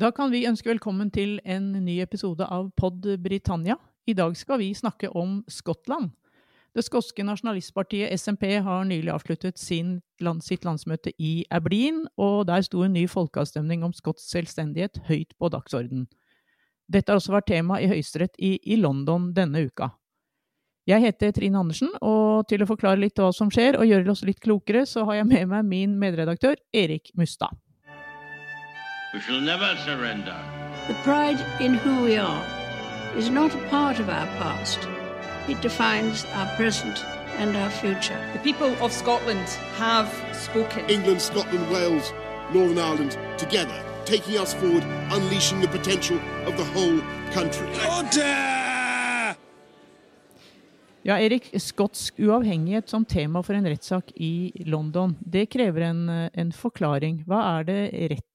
Da 0.00 0.08
kan 0.16 0.30
vi 0.32 0.46
ønske 0.48 0.70
velkommen 0.70 1.10
til 1.12 1.34
en 1.44 1.74
ny 1.84 1.98
episode 2.00 2.46
av 2.48 2.70
Pod 2.72 3.04
Britannia. 3.20 3.74
I 4.08 4.14
dag 4.16 4.32
skal 4.38 4.56
vi 4.62 4.70
snakke 4.72 5.10
om 5.12 5.42
Skottland. 5.44 6.14
Det 6.72 6.86
skotske 6.86 7.26
nasjonalistpartiet 7.26 8.08
SMP 8.16 8.46
har 8.64 8.86
nylig 8.88 9.12
avsluttet 9.12 9.60
land, 10.24 10.40
sitt 10.40 10.64
landsmøte 10.64 11.12
i 11.18 11.44
Aberdeen, 11.50 12.06
og 12.16 12.46
der 12.48 12.64
sto 12.64 12.80
en 12.80 12.96
ny 12.96 13.04
folkeavstemning 13.12 13.84
om 13.84 13.92
skotsk 13.92 14.24
selvstendighet 14.24 15.02
høyt 15.10 15.36
på 15.36 15.52
dagsorden. 15.52 16.08
Dette 16.88 17.12
har 17.12 17.20
også 17.20 17.36
vært 17.36 17.52
tema 17.52 17.76
i 17.76 17.92
Høyesterett 17.92 18.40
i, 18.40 18.56
i 18.64 18.80
London 18.80 19.34
denne 19.36 19.66
uka. 19.68 19.92
Jeg 20.88 21.04
heter 21.04 21.36
Trine 21.36 21.60
Andersen, 21.60 21.92
og 22.00 22.48
til 22.48 22.64
å 22.64 22.72
forklare 22.72 23.04
litt 23.04 23.20
hva 23.20 23.34
som 23.36 23.52
skjer 23.52 23.76
og 23.76 23.84
gjøre 23.84 24.14
oss 24.16 24.24
litt 24.24 24.40
klokere, 24.40 24.86
så 24.88 25.04
har 25.04 25.20
jeg 25.20 25.34
med 25.34 25.50
meg 25.52 25.74
min 25.76 25.98
medredaktør 26.00 26.56
Erik 26.72 27.12
Mustad. 27.20 27.52
We 29.12 29.18
shall 29.18 29.40
never 29.40 29.74
surrender. 29.84 30.36
The 30.86 30.94
pride 31.02 31.44
in 31.60 31.74
who 31.74 32.04
we 32.04 32.16
are 32.16 32.44
is 33.16 33.28
not 33.28 33.52
a 33.52 33.68
part 33.68 33.98
of 33.98 34.08
our 34.08 34.26
past. 34.38 34.78
It 35.48 35.60
defines 35.60 36.24
our 36.32 36.46
present 36.54 37.04
and 37.38 37.56
our 37.56 37.70
future. 37.70 38.16
The 38.34 38.38
people 38.38 38.72
of 38.80 38.92
Scotland 38.92 39.48
have 39.78 40.08
spoken. 40.32 40.88
England, 40.88 41.20
Scotland, 41.20 41.68
Wales, 41.72 42.12
Northern 42.54 42.78
Ireland, 42.78 43.18
together, 43.36 43.82
taking 44.04 44.38
us 44.38 44.54
forward, 44.54 44.84
unleashing 45.10 45.60
the 45.60 45.68
potential 45.68 46.20
of 46.46 46.56
the 46.56 46.64
whole 46.64 47.00
country. 47.32 47.66
Order! 47.66 49.34
Ja, 51.02 51.18
Erik, 51.18 51.50
Skotsk 51.58 52.20
uavhengighet 52.20 52.88
som 52.88 53.04
tema 53.04 53.42
for 53.42 53.54
en 53.54 53.66
rettssak 53.66 54.12
i 54.14 54.52
London, 54.66 55.16
det 55.20 55.46
krever 55.46 55.80
en, 55.80 56.08
en 56.32 56.52
forklaring. 56.52 57.24
Hva 57.26 57.58
er 57.58 57.64
det 57.64 57.80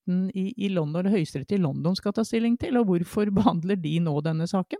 retten 0.05 0.31
i, 0.33 0.53
i 0.57 0.69
London, 0.69 1.05
Høyesterett 1.05 1.51
i 1.51 1.57
London 1.57 1.95
skal 1.95 2.13
ta 2.13 2.23
stilling 2.23 2.57
til, 2.57 2.77
og 2.77 2.85
hvorfor 2.85 3.29
behandler 3.39 3.75
de 3.75 3.99
nå 3.99 4.21
denne 4.21 4.47
saken? 4.47 4.77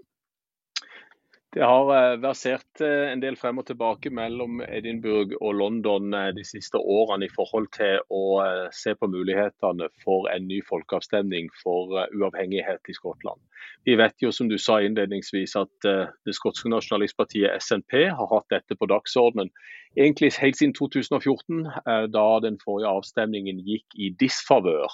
Det 1.56 1.64
har 1.64 1.88
eh, 1.96 2.18
versert 2.20 2.82
eh, 2.84 3.14
en 3.14 3.22
del 3.22 3.38
frem 3.40 3.62
og 3.62 3.66
tilbake 3.66 4.10
mellom 4.12 4.60
Edinburgh 4.60 5.38
og 5.40 5.54
London 5.56 6.12
eh, 6.14 6.34
de 6.36 6.44
siste 6.44 6.76
årene 6.76 7.30
i 7.30 7.32
forhold 7.32 7.70
til 7.72 8.02
å 8.12 8.44
se 8.76 8.92
på 8.92 9.08
mulighetene 9.08 9.88
for 10.04 10.28
en 10.34 10.50
ny 10.50 10.60
folkeavstemning 10.68 11.48
for 11.62 11.96
uavhengighet 12.12 12.92
i 12.92 12.98
Skottland. 12.98 13.40
Vi 13.88 13.96
vet 13.96 14.20
jo 14.20 14.34
som 14.36 14.50
du 14.52 14.58
sa 14.60 14.82
innledningsvis 14.84 15.56
at 15.56 15.88
det 15.88 16.36
skotske 16.36 16.70
nasjonalistpartiet 16.74 17.64
SNP 17.64 18.10
har 18.18 18.30
hatt 18.34 18.52
dette 18.52 18.76
på 18.76 18.90
dagsordenen 18.92 19.52
egentlig 19.96 20.34
helt 20.42 20.60
siden 20.60 20.76
2014, 20.76 21.70
da 22.12 22.26
den 22.44 22.58
forrige 22.62 22.92
avstemningen 22.92 23.62
gikk 23.64 23.96
i 23.96 24.12
disfavør 24.20 24.92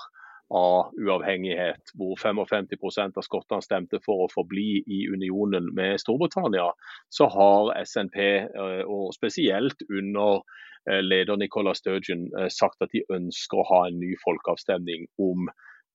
av 0.52 0.92
uavhengighet, 1.00 1.94
hvor 1.96 2.18
55% 2.20 3.18
av 3.18 3.26
skottene 3.26 3.64
stemte 3.64 4.02
for 4.06 4.26
å 4.26 4.32
forbli 4.32 4.82
i 4.84 5.00
unionen 5.12 5.70
med 5.76 6.00
Storbritannia, 6.04 6.68
så 7.14 7.30
har 7.32 7.72
SNP, 7.80 8.18
eh, 8.44 8.84
og 8.84 9.14
spesielt 9.16 9.86
under 9.88 10.42
eh, 10.90 11.00
leder 11.00 11.40
Nicola 11.40 11.74
Sturgeon, 11.78 12.28
eh, 12.38 12.50
sagt 12.52 12.84
at 12.84 12.92
de 12.92 13.06
ønsker 13.14 13.62
å 13.62 13.68
ha 13.70 13.82
en 13.88 14.02
ny 14.02 14.12
folkeavstemning 14.26 15.08
om 15.24 15.48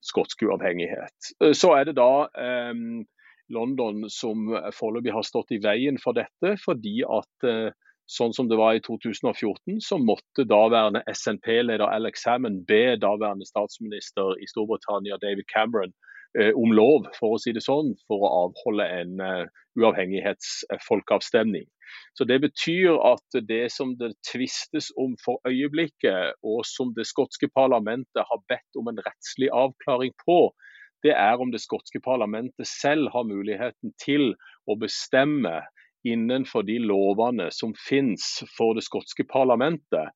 skotsk 0.04 0.46
uavhengighet. 0.46 1.32
Så 1.56 1.72
er 1.74 1.88
det 1.88 1.96
da 1.98 2.28
London 3.50 4.04
som 4.12 4.44
foreløpig 4.76 5.14
har 5.16 5.24
stått 5.26 5.54
i 5.56 5.58
veien 5.64 5.98
for 5.98 6.14
dette, 6.14 6.52
fordi 6.62 7.00
at 7.02 7.46
sånn 8.10 8.34
som 8.36 8.48
det 8.50 8.58
var 8.58 8.76
i 8.76 8.82
2014, 8.86 9.80
så 9.82 9.98
måtte 9.98 10.46
daværende 10.48 11.02
SNP-leder 11.10 11.86
Alex 11.90 12.26
Hammond 12.28 12.64
be 12.68 12.96
daværende 13.02 13.46
statsminister 13.48 14.36
i 14.42 14.46
Storbritannia 14.50 15.18
David 15.22 15.48
Cameron 15.52 15.94
eh, 16.38 16.52
om 16.54 16.74
lov, 16.76 17.08
for 17.18 17.34
å 17.34 17.40
si 17.42 17.54
det 17.56 17.64
sånn, 17.66 17.94
for 18.06 18.22
å 18.22 18.32
avholde 18.44 18.86
en 19.00 19.22
uh, 19.22 19.64
uavhengighetsfolkeavstemning. 19.80 21.66
Så 22.18 22.24
Det 22.24 22.38
betyr 22.42 22.96
at 23.04 23.40
det 23.48 23.66
som 23.72 23.94
det 23.98 24.14
tvistes 24.26 24.90
om 24.98 25.14
for 25.22 25.42
øyeblikket, 25.48 26.38
og 26.42 26.64
som 26.66 26.94
det 26.96 27.06
skotske 27.10 27.50
parlamentet 27.54 28.22
har 28.30 28.42
bedt 28.50 28.80
om 28.80 28.90
en 28.90 29.02
rettslig 29.02 29.50
avklaring 29.52 30.14
på, 30.24 30.50
det 31.04 31.12
er 31.14 31.38
om 31.38 31.52
det 31.52 31.62
skotske 31.62 32.00
parlamentet 32.02 32.66
selv 32.66 33.10
har 33.14 33.28
muligheten 33.28 33.92
til 34.02 34.32
å 34.66 34.78
bestemme 34.80 35.60
innenfor 36.04 36.62
de 36.62 36.78
lovene 36.78 37.48
som 37.50 37.74
finnes 37.88 38.44
for 38.56 38.76
det 38.76 38.84
skotske 38.86 39.24
parlamentet, 39.30 40.12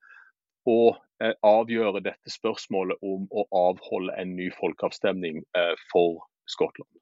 å 0.69 0.93
eh, 1.25 1.35
avgjøre 1.47 2.03
dette 2.05 2.33
spørsmålet 2.33 3.01
om 3.03 3.25
å 3.33 3.47
avholde 3.57 4.15
en 4.21 4.35
ny 4.37 4.51
folkeavstemning 4.59 5.41
eh, 5.57 5.77
for 5.93 6.21
Skottland. 6.51 7.00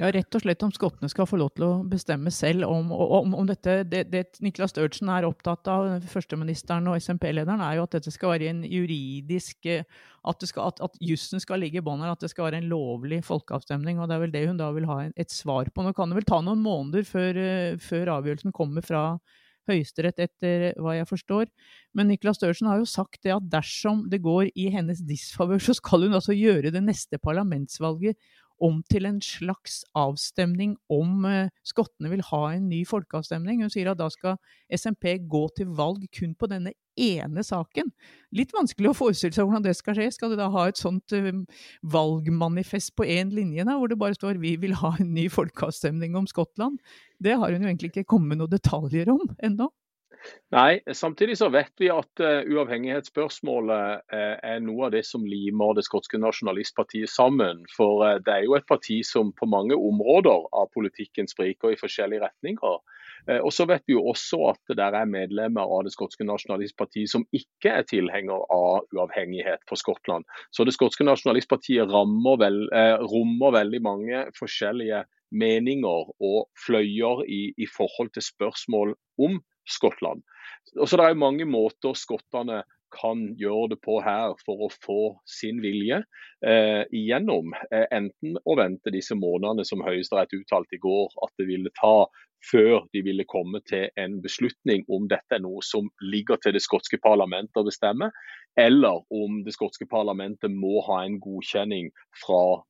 Ja, 0.00 0.08
rett 0.14 0.32
og 0.32 0.40
slett 0.40 0.62
om 0.64 0.70
skottene 0.72 1.10
skal 1.12 1.26
få 1.28 1.36
lov 1.36 1.50
til 1.58 1.66
å 1.66 1.82
bestemme 1.84 2.30
selv 2.32 2.64
om, 2.70 2.88
om, 2.88 3.34
om 3.36 3.48
dette. 3.48 3.82
Det, 3.84 4.06
det 4.08 4.38
Niklas 4.40 4.72
Sturgeon 4.72 5.10
er 5.12 5.26
opptatt 5.28 5.68
av, 5.68 5.90
førsteministeren 6.08 6.88
og 6.88 6.96
SMP-lederen, 7.04 7.60
er 7.60 7.76
jo 7.76 7.84
at 7.84 7.98
dette 7.98 8.12
skal 8.14 8.32
være 8.32 8.48
en 8.48 8.62
juridisk 8.64 9.68
At, 9.68 10.46
skal, 10.48 10.72
at, 10.72 10.80
at 10.84 10.96
jussen 11.04 11.40
skal 11.40 11.60
ligge 11.60 11.80
i 11.80 11.84
bånn 11.84 12.00
her, 12.00 12.14
at 12.14 12.24
det 12.24 12.32
skal 12.32 12.48
være 12.48 12.62
en 12.62 12.70
lovlig 12.72 13.20
folkeavstemning. 13.28 14.00
og 14.00 14.08
Det 14.08 14.16
er 14.16 14.24
vel 14.24 14.32
det 14.32 14.44
hun 14.48 14.58
da 14.60 14.70
vil 14.76 14.88
ha 14.88 14.98
et 15.10 15.32
svar 15.32 15.68
på. 15.68 15.84
Nå 15.84 15.92
kan 15.96 16.08
det 16.08 16.20
vel 16.20 16.28
ta 16.28 16.40
noen 16.44 16.64
måneder 16.64 17.04
før, 17.08 17.44
før 17.80 18.14
avgjørelsen 18.16 18.56
kommer 18.56 18.84
fra 18.84 19.04
Høyesterett, 19.68 20.20
etter 20.20 20.66
hva 20.80 20.96
jeg 20.96 21.08
forstår. 21.08 21.48
Men 21.96 22.08
Niklas 22.08 22.40
Sturgeon 22.40 22.72
har 22.72 22.80
jo 22.80 22.88
sagt 22.88 23.20
det 23.24 23.32
at 23.36 23.48
dersom 23.52 24.06
det 24.12 24.22
går 24.24 24.48
i 24.56 24.70
hennes 24.72 25.00
disfavør, 25.04 25.60
så 25.60 25.76
skal 25.76 26.08
hun 26.08 26.16
altså 26.16 26.36
gjøre 26.36 26.72
det 26.72 26.84
neste 26.84 27.20
parlamentsvalget 27.20 28.16
om 28.60 28.82
til 28.90 29.08
en 29.08 29.18
slags 29.24 29.80
avstemning 29.96 30.76
om 30.92 31.24
uh, 31.24 31.48
skottene 31.66 32.12
vil 32.12 32.22
ha 32.30 32.42
en 32.54 32.68
ny 32.70 32.82
folkeavstemning. 32.88 33.62
Hun 33.64 33.72
sier 33.72 33.90
at 33.92 34.00
da 34.00 34.10
skal 34.12 34.38
SMP 34.72 35.16
gå 35.30 35.42
til 35.56 35.72
valg 35.78 36.06
kun 36.16 36.36
på 36.38 36.50
denne 36.50 36.74
ene 37.00 37.44
saken. 37.46 37.90
Litt 38.36 38.52
vanskelig 38.54 38.92
å 38.92 38.96
forestille 38.98 39.36
seg 39.36 39.48
hvordan 39.48 39.64
det 39.64 39.76
skal 39.78 39.96
skje. 39.96 40.10
Skal 40.14 40.34
de 40.34 40.40
da 40.40 40.50
ha 40.52 40.66
et 40.68 40.80
sånt 40.80 41.16
uh, 41.16 41.30
valgmanifest 41.96 42.94
på 42.98 43.08
én 43.08 43.32
linje, 43.34 43.66
da, 43.66 43.78
hvor 43.80 43.90
det 43.90 44.00
bare 44.00 44.18
står 44.18 44.40
'vi 44.40 44.56
vil 44.60 44.76
ha 44.82 44.94
en 45.00 45.14
ny 45.16 45.28
folkeavstemning 45.32 46.16
om 46.18 46.28
Skottland'? 46.30 46.80
Det 47.20 47.36
har 47.36 47.52
hun 47.52 47.62
jo 47.62 47.68
egentlig 47.68 47.94
ikke 47.94 48.10
kommet 48.16 48.38
noen 48.40 48.52
detaljer 48.52 49.10
om 49.12 49.24
ennå. 49.42 49.70
Nei, 50.50 50.80
samtidig 50.92 51.36
så 51.38 51.46
vet 51.54 51.72
vi 51.78 51.88
at 51.94 52.20
uh, 52.20 52.40
uavhengighetsspørsmålet 52.50 54.02
uh, 54.12 54.36
er 54.42 54.62
noe 54.64 54.88
av 54.88 54.94
det 54.96 55.04
som 55.06 55.22
limer 55.26 55.76
det 55.78 55.84
skotske 55.86 56.18
nasjonalistpartiet 56.18 57.10
sammen. 57.12 57.62
For 57.76 58.02
uh, 58.02 58.16
det 58.24 58.34
er 58.34 58.46
jo 58.48 58.56
et 58.58 58.66
parti 58.68 58.98
som 59.06 59.30
på 59.36 59.46
mange 59.50 59.78
områder 59.78 60.48
av 60.50 60.66
politikken 60.74 61.30
spriker 61.30 61.72
i 61.72 61.78
forskjellige 61.80 62.24
retninger. 62.26 62.80
Og 63.44 63.50
så 63.52 63.66
vet 63.68 63.82
vi 63.84 63.92
jo 63.92 64.00
også 64.08 64.38
at 64.48 64.58
det 64.70 64.78
der 64.78 64.94
er 64.96 65.08
medlemmer 65.08 65.68
av 65.68 65.82
det 65.84 65.90
skotske 65.92 66.24
nasjonalistpartiet 66.24 67.10
som 67.12 67.26
ikke 67.36 67.74
er 67.76 67.84
tilhenger 67.84 68.46
av 68.54 68.86
uavhengighet 68.96 69.60
for 69.68 69.76
Skottland. 69.76 70.24
Så 70.56 70.64
det 70.64 70.72
skotske 70.72 71.04
nasjonalistpartiet 71.04 71.92
vel, 71.92 72.58
rommer 73.12 73.52
veldig 73.58 73.82
mange 73.84 74.22
forskjellige 74.38 75.02
meninger 75.36 76.10
og 76.16 76.48
fløyer 76.64 77.22
i, 77.28 77.42
i 77.60 77.68
forhold 77.68 78.14
til 78.16 78.24
spørsmål 78.24 78.96
om 79.20 79.38
Skottland. 79.70 80.22
Og 80.78 80.88
så 80.88 80.98
Det 81.00 81.06
er 81.06 81.18
mange 81.18 81.46
måter 81.48 81.96
skottene 81.98 82.62
kan 82.90 83.22
gjøre 83.38 83.68
det 83.74 83.78
på 83.84 84.00
her 84.02 84.34
for 84.44 84.66
å 84.66 84.70
få 84.72 85.02
sin 85.28 85.60
vilje 85.62 86.00
eh, 86.46 86.82
igjennom. 86.90 87.54
Eh, 87.70 87.86
enten 87.94 88.38
å 88.44 88.56
vente 88.58 88.92
disse 88.94 89.14
månedene 89.14 89.64
som 89.66 89.84
Høyesterett 89.86 90.34
uttalte 90.34 90.76
i 90.76 90.82
går 90.82 91.14
at 91.24 91.32
det 91.38 91.46
ville 91.50 91.72
ta 91.78 92.08
før 92.50 92.86
de 92.94 93.02
ville 93.04 93.26
komme 93.28 93.60
til 93.68 93.90
en 94.00 94.18
beslutning 94.24 94.86
om 94.88 95.06
dette 95.10 95.36
er 95.36 95.42
noe 95.44 95.60
som 95.64 95.90
ligger 96.00 96.40
til 96.40 96.56
det 96.56 96.64
skotske 96.64 96.98
parlamentet 97.02 97.60
å 97.60 97.66
bestemme, 97.66 98.10
eller 98.58 99.04
om 99.12 99.42
det 99.44 99.54
skotske 99.54 99.86
parlamentet 99.90 100.52
må 100.52 100.80
ha 100.88 101.02
en 101.04 101.20
godkjenning 101.20 101.90
fra 102.24 102.62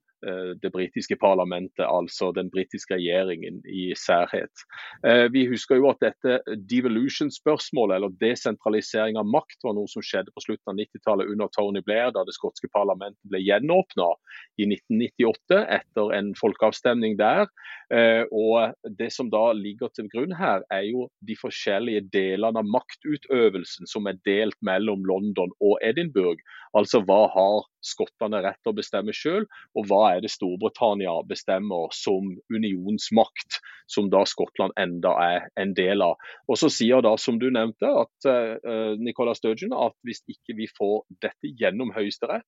det 0.62 0.70
britiske 0.74 1.16
parlamentet, 1.20 1.84
altså 1.86 2.30
den 2.36 2.50
britiske 2.52 2.94
regjeringen 2.94 3.60
i 3.64 3.90
særhet. 3.96 4.64
Eh, 5.06 5.26
vi 5.32 5.46
husker 5.48 5.80
jo 5.80 5.88
at 5.90 6.02
dette 6.02 6.40
devolution-spørsmålet, 6.70 7.96
eller 7.96 8.16
desentralisering 8.20 9.18
av 9.20 9.28
makt, 9.28 9.58
var 9.64 9.76
noe 9.76 9.90
som 9.90 10.04
skjedde 10.04 10.32
på 10.34 10.44
slutten 10.44 10.72
av 10.72 10.78
90-tallet 10.80 11.30
under 11.32 11.50
Tony 11.56 11.82
Blair, 11.86 12.12
da 12.14 12.24
det 12.26 12.36
skotske 12.36 12.70
parlamentet 12.74 13.20
ble 13.30 13.42
gjenåpna 13.42 14.10
i 14.60 14.68
1998 14.68 15.62
etter 15.78 16.14
en 16.18 16.32
folkeavstemning 16.38 17.18
der. 17.20 17.48
Eh, 17.92 18.24
og 18.30 18.74
Det 19.00 19.10
som 19.12 19.30
da 19.32 19.50
ligger 19.56 19.90
til 19.94 20.08
grunn 20.12 20.32
her, 20.36 20.64
er 20.72 20.84
jo 20.90 21.08
de 21.26 21.36
forskjellige 21.38 22.08
delene 22.12 22.60
av 22.60 22.68
maktutøvelsen 22.68 23.88
som 23.88 24.08
er 24.10 24.18
delt 24.26 24.58
mellom 24.66 25.04
London 25.08 25.52
og 25.60 25.78
Edinburgh. 25.84 26.42
Altså 26.76 27.00
hva 27.06 27.24
har 27.32 27.64
skottene 27.84 28.42
rett 28.44 28.58
til 28.62 28.72
å 28.72 28.76
bestemme 28.76 29.14
selv, 29.16 29.50
og 29.76 29.88
hva 29.90 30.00
er 30.14 30.24
det 30.24 30.32
Storbritannia 30.32 31.14
bestemmer 31.28 31.92
som 31.96 32.32
unionsmakt, 32.52 33.60
som 33.90 34.10
da 34.12 34.22
Skottland 34.28 34.76
enda 34.78 35.14
er 35.22 35.48
en 35.60 35.74
del 35.74 36.04
av. 36.04 36.18
Og 36.46 36.60
så 36.60 36.70
sier 36.72 37.02
da, 37.02 37.16
som 37.18 37.40
du 37.40 37.48
nevnte, 37.50 37.88
at 37.88 38.28
uh, 38.28 39.34
Sturgeon 39.34 39.74
at 39.74 39.96
hvis 40.06 40.22
ikke 40.30 40.56
vi 40.58 40.68
får 40.76 41.02
dette 41.24 41.52
gjennom 41.58 41.92
Høyesterett, 41.94 42.46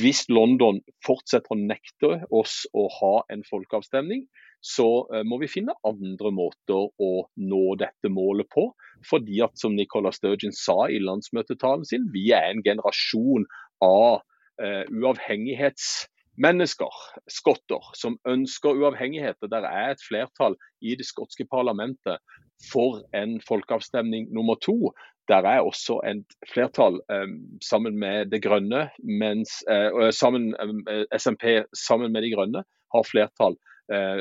hvis 0.00 0.24
London 0.32 0.80
fortsetter 1.06 1.54
å 1.54 1.60
nekte 1.60 2.14
oss 2.34 2.62
å 2.72 2.88
ha 3.00 3.14
en 3.32 3.44
folkeavstemning, 3.48 4.26
så 4.64 5.06
eh, 5.14 5.22
må 5.22 5.38
vi 5.38 5.50
finne 5.50 5.76
andre 5.86 6.32
måter 6.34 6.88
å 6.98 7.10
nå 7.38 7.64
dette 7.78 8.10
målet 8.10 8.48
på. 8.50 8.68
Fordi 9.06 9.42
at, 9.46 9.54
som 9.60 9.76
Nicola 9.78 10.10
Sturgeon 10.14 10.54
sa 10.56 10.88
i 10.90 10.98
landsmøtetalen 11.02 11.86
sin, 11.86 12.08
vi 12.14 12.28
er 12.34 12.50
en 12.50 12.64
generasjon 12.66 13.46
av 13.84 14.24
uavhengighetsmennesker, 14.58 16.94
skotter, 17.30 17.90
som 17.94 18.18
ønsker 18.26 18.70
uavhengighet. 18.70 19.36
og 19.42 19.50
Der 19.50 19.62
er 19.68 19.90
et 19.90 20.02
flertall 20.08 20.56
i 20.80 20.94
det 20.98 21.06
skotske 21.06 21.44
parlamentet 21.50 22.18
for 22.72 23.02
en 23.14 23.40
folkeavstemning 23.48 24.34
nummer 24.34 24.54
to. 24.62 24.92
Der 25.28 25.44
er 25.44 25.60
også 25.60 26.00
et 26.08 26.24
flertall 26.52 27.00
um, 27.12 27.58
sammen 27.62 27.98
med 27.98 28.26
Det 28.32 28.42
grønne, 28.42 28.88
mens 29.04 29.48
uh, 29.70 30.10
sammen, 30.10 30.54
SMP 31.18 31.44
sammen 31.76 32.12
med 32.12 32.22
De 32.22 32.34
grønne 32.34 32.64
har 32.94 33.10
flertall 33.10 33.56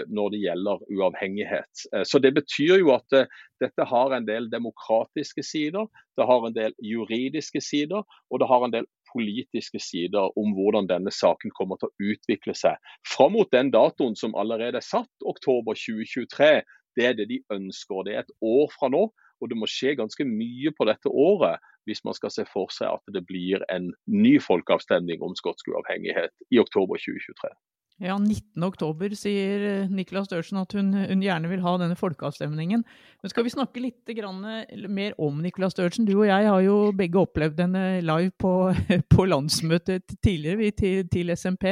når 0.08 0.30
det 0.32 0.40
gjelder 0.40 0.80
uavhengighet. 0.96 1.82
Så 2.08 2.20
Det 2.24 2.34
betyr 2.34 2.78
jo 2.80 2.94
at 2.96 3.28
dette 3.60 3.84
har 3.84 4.14
en 4.16 4.28
del 4.28 4.52
demokratiske 4.52 5.44
sider, 5.44 5.86
det 6.16 6.26
har 6.26 6.48
en 6.48 6.56
del 6.56 6.74
juridiske 6.80 7.62
sider 7.62 8.04
og 8.32 8.40
det 8.40 8.48
har 8.48 8.64
en 8.64 8.72
del 8.72 8.86
politiske 9.18 9.82
sider 9.82 10.32
om 10.40 10.54
hvordan 10.58 10.90
denne 10.90 11.14
saken 11.14 11.54
kommer 11.58 11.82
til 11.82 11.90
å 11.90 12.12
utvikle 12.14 12.56
seg. 12.58 12.78
Fram 13.08 13.34
mot 13.38 13.50
den 13.54 13.72
datoen 13.74 14.18
som 14.20 14.38
allerede 14.38 14.80
er 14.82 14.86
satt, 14.86 15.12
oktober 15.26 15.78
2023, 15.78 16.52
det 16.98 17.06
er 17.06 17.18
det 17.18 17.30
de 17.30 17.42
ønsker. 17.54 18.06
Det 18.06 18.14
er 18.16 18.26
et 18.26 18.36
år 18.46 18.70
fra 18.74 18.90
nå, 18.94 19.08
og 19.38 19.50
det 19.50 19.58
må 19.58 19.70
skje 19.70 19.98
ganske 20.00 20.26
mye 20.26 20.74
på 20.78 20.88
dette 20.90 21.10
året 21.10 21.62
hvis 21.88 22.04
man 22.04 22.18
skal 22.18 22.34
se 22.34 22.44
for 22.50 22.74
seg 22.74 22.98
at 22.98 23.14
det 23.16 23.24
blir 23.30 23.64
en 23.72 23.92
ny 24.12 24.38
folkeavstemning 24.44 25.22
om 25.24 25.38
skotsk 25.40 25.70
uavhengighet 25.72 26.34
i 26.52 26.60
oktober 26.60 27.00
2023. 27.00 27.54
Ja, 27.98 28.14
19.10 28.22 29.16
sier 29.18 29.64
Niklas 29.90 30.28
Størsen 30.30 30.60
at 30.62 30.74
hun, 30.78 30.92
hun, 30.94 31.22
gjerne 31.24 31.50
vil 31.50 31.64
ha 31.64 31.72
denne 31.82 31.98
folkeavstemningen. 31.98 32.84
Men 32.86 33.32
skal 33.32 33.48
vi 33.48 33.54
snakke 33.56 33.82
litt 33.82 34.12
mer 34.86 35.16
om 35.18 35.40
Niklas 35.42 35.74
Størsen? 35.74 36.06
Du 36.06 36.20
og 36.20 36.28
jeg 36.30 36.46
har 36.46 36.62
jo 36.62 36.92
begge 36.94 37.24
opplevd 37.24 37.64
henne 37.66 37.86
live 38.06 38.36
på, 38.38 38.54
på 39.16 39.26
landsmøtet 39.26 40.14
tidligere 40.22 40.70
til, 40.78 41.10
til 41.10 41.34
SMP. 41.34 41.72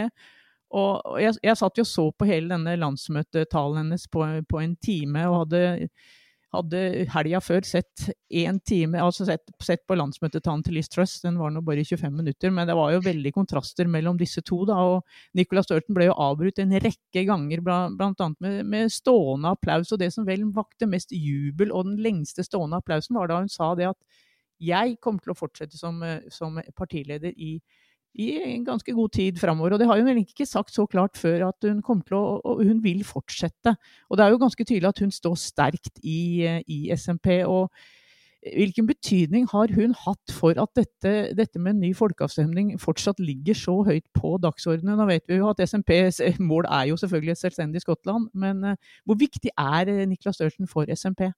Og 0.73 1.21
jeg, 1.21 1.37
jeg, 1.45 1.57
satt 1.59 1.77
jo 1.77 1.85
og 1.85 1.91
så 1.91 2.07
på 2.17 2.27
hele 2.27 2.49
denne 2.55 2.73
landsmøtetalen 2.81 3.83
hennes 3.83 4.07
på, 4.09 4.25
på 4.49 4.63
en 4.63 4.73
time, 4.81 5.27
og 5.29 5.43
hadde, 5.43 5.91
hadde 6.55 6.81
helga 7.13 7.39
før 7.43 7.65
sett 7.67 8.07
én 8.33 8.57
time, 8.65 8.99
altså 9.03 9.27
sett, 9.27 9.43
sett 9.63 9.83
på 9.87 9.97
landsmøtetalen 9.97 10.63
til 10.65 10.77
Liz 10.77 10.89
Truss. 10.91 11.17
Den 11.23 11.39
var 11.39 11.53
nå 11.53 11.63
bare 11.65 11.85
25 11.85 12.13
minutter, 12.15 12.53
men 12.53 12.69
det 12.69 12.75
var 12.77 12.93
jo 12.95 13.03
veldig 13.05 13.33
kontraster 13.35 13.89
mellom 13.91 14.19
disse 14.19 14.43
to. 14.45 14.63
da, 14.69 14.77
og 14.79 15.37
Nicolas 15.37 15.69
Sturton 15.69 15.97
ble 15.97 16.09
jo 16.09 16.17
avbrutt 16.27 16.61
en 16.63 16.75
rekke 16.75 17.25
ganger, 17.29 17.63
bl.a. 17.65 18.29
Med, 18.43 18.61
med 18.65 18.93
stående 18.93 19.55
applaus. 19.55 19.93
Og 19.93 20.01
det 20.01 20.11
som 20.15 20.27
vel 20.27 20.47
vakte 20.55 20.89
mest 20.89 21.13
jubel, 21.15 21.71
og 21.71 21.89
den 21.89 21.99
lengste 22.03 22.45
stående 22.45 22.81
applausen, 22.81 23.17
var 23.19 23.31
da 23.31 23.41
hun 23.43 23.51
sa 23.51 23.73
det 23.77 23.91
at 23.93 24.21
jeg 24.63 24.95
kommer 25.03 25.23
til 25.23 25.33
å 25.33 25.37
fortsette 25.37 25.77
som, 25.77 25.99
som 26.31 26.61
partileder 26.77 27.35
i 27.35 27.57
i 28.15 28.29
en 28.39 28.63
ganske 28.67 28.93
god 28.95 29.11
tid 29.15 29.39
framover. 29.41 29.75
Og 29.75 29.81
det 29.81 29.87
har 29.89 29.99
hun 29.99 30.07
vel 30.07 30.23
ikke 30.23 30.47
sagt 30.47 30.73
så 30.75 30.85
klart 30.87 31.17
før 31.19 31.49
at 31.49 31.67
hun 31.67 31.81
kommer 31.83 32.07
til 32.07 32.17
å 32.17 32.39
og 32.45 32.63
hun 32.63 32.81
vil 32.83 33.03
fortsette. 33.07 33.75
Og 34.09 34.17
det 34.17 34.25
er 34.25 34.33
jo 34.33 34.41
ganske 34.41 34.63
tydelig 34.63 34.91
at 34.91 35.03
hun 35.03 35.11
står 35.11 35.35
sterkt 35.41 36.01
i, 36.03 36.45
i 36.67 36.79
SMP. 36.95 37.41
og 37.43 37.71
Hvilken 38.45 38.85
betydning 38.85 39.47
har 39.49 39.71
hun 39.73 39.95
hatt 39.97 40.33
for 40.33 40.53
at 40.61 40.69
dette, 40.77 41.13
dette, 41.33 41.59
med 41.59 41.73
en 41.73 41.79
ny 41.81 41.93
folkeavstemning 41.97 42.75
fortsatt 42.81 43.19
ligger 43.19 43.57
så 43.57 43.79
høyt 43.87 44.05
på 44.13 44.35
dagsordenen? 44.43 44.99
Nå 44.99 45.07
vet 45.09 45.25
vi 45.27 45.39
jo 45.39 45.49
at 45.49 45.63
SMPs 45.65 46.21
mål 46.39 46.69
er 46.69 46.91
jo 46.91 46.99
selvfølgelig 47.01 47.33
et 47.33 47.41
selvstendig 47.41 47.81
Skottland, 47.81 48.29
men 48.37 48.63
eh, 48.63 48.77
hvor 49.05 49.17
viktig 49.17 49.49
er 49.57 49.89
eh, 49.89 50.05
Niklas 50.05 50.37
Størsen 50.37 50.69
for 50.69 50.85
SMP? 50.93 51.31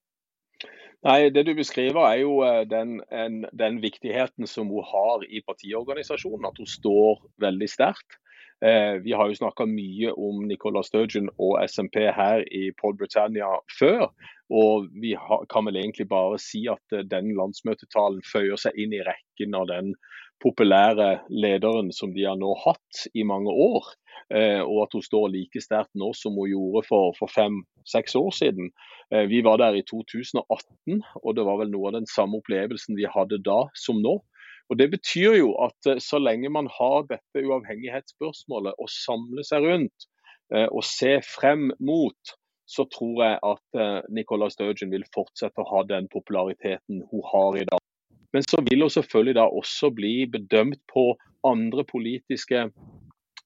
Nei, 1.08 1.30
Det 1.32 1.46
du 1.48 1.54
beskriver 1.56 2.04
er 2.04 2.18
jo 2.20 2.42
eh, 2.44 2.66
den, 2.68 3.02
en, 3.16 3.46
den 3.56 3.82
viktigheten 3.82 4.48
som 4.48 4.68
hun 4.68 4.84
har 4.84 5.24
i 5.24 5.40
partiorganisasjonen. 5.48 6.48
At 6.50 6.58
hun 6.60 6.68
står 6.68 7.22
veldig 7.40 7.70
sterkt. 7.72 8.18
Eh, 8.66 8.98
vi 9.06 9.14
har 9.16 9.30
jo 9.30 9.38
snakka 9.38 9.68
mye 9.70 10.12
om 10.18 10.42
Nicola 10.50 10.82
Sturgeon 10.84 11.30
og 11.38 11.62
SMP 11.70 12.02
her 12.12 12.44
i 12.52 12.72
Paul 12.82 12.98
Britannia 13.00 13.54
før. 13.80 14.10
Og 14.52 14.90
vi 15.00 15.14
har, 15.14 15.46
kan 15.52 15.68
vel 15.70 15.80
egentlig 15.80 16.10
bare 16.12 16.40
si 16.44 16.66
at 16.68 16.96
eh, 16.96 17.06
den 17.08 17.32
landsmøtetalen 17.40 18.20
føyer 18.28 18.60
seg 18.60 18.76
inn 18.76 18.96
i 18.98 19.04
rekken 19.08 19.56
av 19.56 19.70
den 19.72 19.94
populære 20.44 21.22
lederen 21.30 21.92
som 21.96 22.14
de 22.14 22.26
har 22.28 22.38
nå 22.40 22.54
hatt 22.64 23.08
i 23.18 23.26
mange 23.28 23.52
år. 23.52 23.90
Eh, 24.34 24.60
og 24.60 24.82
at 24.84 24.96
hun 24.98 25.04
står 25.06 25.30
like 25.32 25.62
sterkt 25.64 25.94
nå 25.96 26.12
som 26.18 26.36
hun 26.36 26.50
gjorde 26.52 26.84
for, 26.88 27.14
for 27.20 27.32
fem-seks 27.32 28.18
år 28.20 28.34
siden. 28.36 28.72
Eh, 29.14 29.28
vi 29.32 29.40
var 29.46 29.62
der 29.62 29.78
i 29.80 29.86
2018, 29.88 31.04
og 31.24 31.38
det 31.38 31.46
var 31.48 31.62
vel 31.62 31.72
noe 31.72 31.92
av 31.92 32.00
den 32.00 32.10
samme 32.12 32.42
opplevelsen 32.42 32.98
vi 33.00 33.08
hadde 33.08 33.40
da 33.46 33.64
som 33.78 34.02
nå. 34.04 34.18
Og 34.68 34.76
Det 34.76 34.90
betyr 34.92 35.38
jo 35.40 35.54
at 35.64 35.88
eh, 35.88 36.02
så 36.04 36.20
lenge 36.20 36.52
man 36.52 36.68
har 36.80 37.08
dette 37.08 37.46
uavhengighetsspørsmålet 37.46 38.76
å 38.76 38.92
samle 38.92 39.48
seg 39.48 39.68
rundt 39.68 40.12
og 40.48 40.80
se 40.88 41.18
frem 41.28 41.74
mot, 41.84 42.30
så 42.72 42.86
tror 42.88 43.18
jeg 43.20 43.36
at 43.44 44.08
Nicola 44.16 44.48
Sturgeon 44.48 44.94
vil 44.94 45.04
fortsette 45.12 45.60
å 45.60 45.68
ha 45.74 45.82
den 45.90 46.08
populariteten 46.08 47.02
hun 47.12 47.26
har 47.34 47.58
i 47.60 47.66
dag. 47.68 47.87
Men 48.38 48.46
så 48.46 48.62
vil 48.62 48.86
hun 48.86 48.94
selvfølgelig 48.94 49.34
da 49.40 49.48
også 49.50 49.90
bli 49.98 50.14
bedømt 50.30 50.84
på 50.94 51.08
andre 51.48 51.82
politiske 51.90 52.68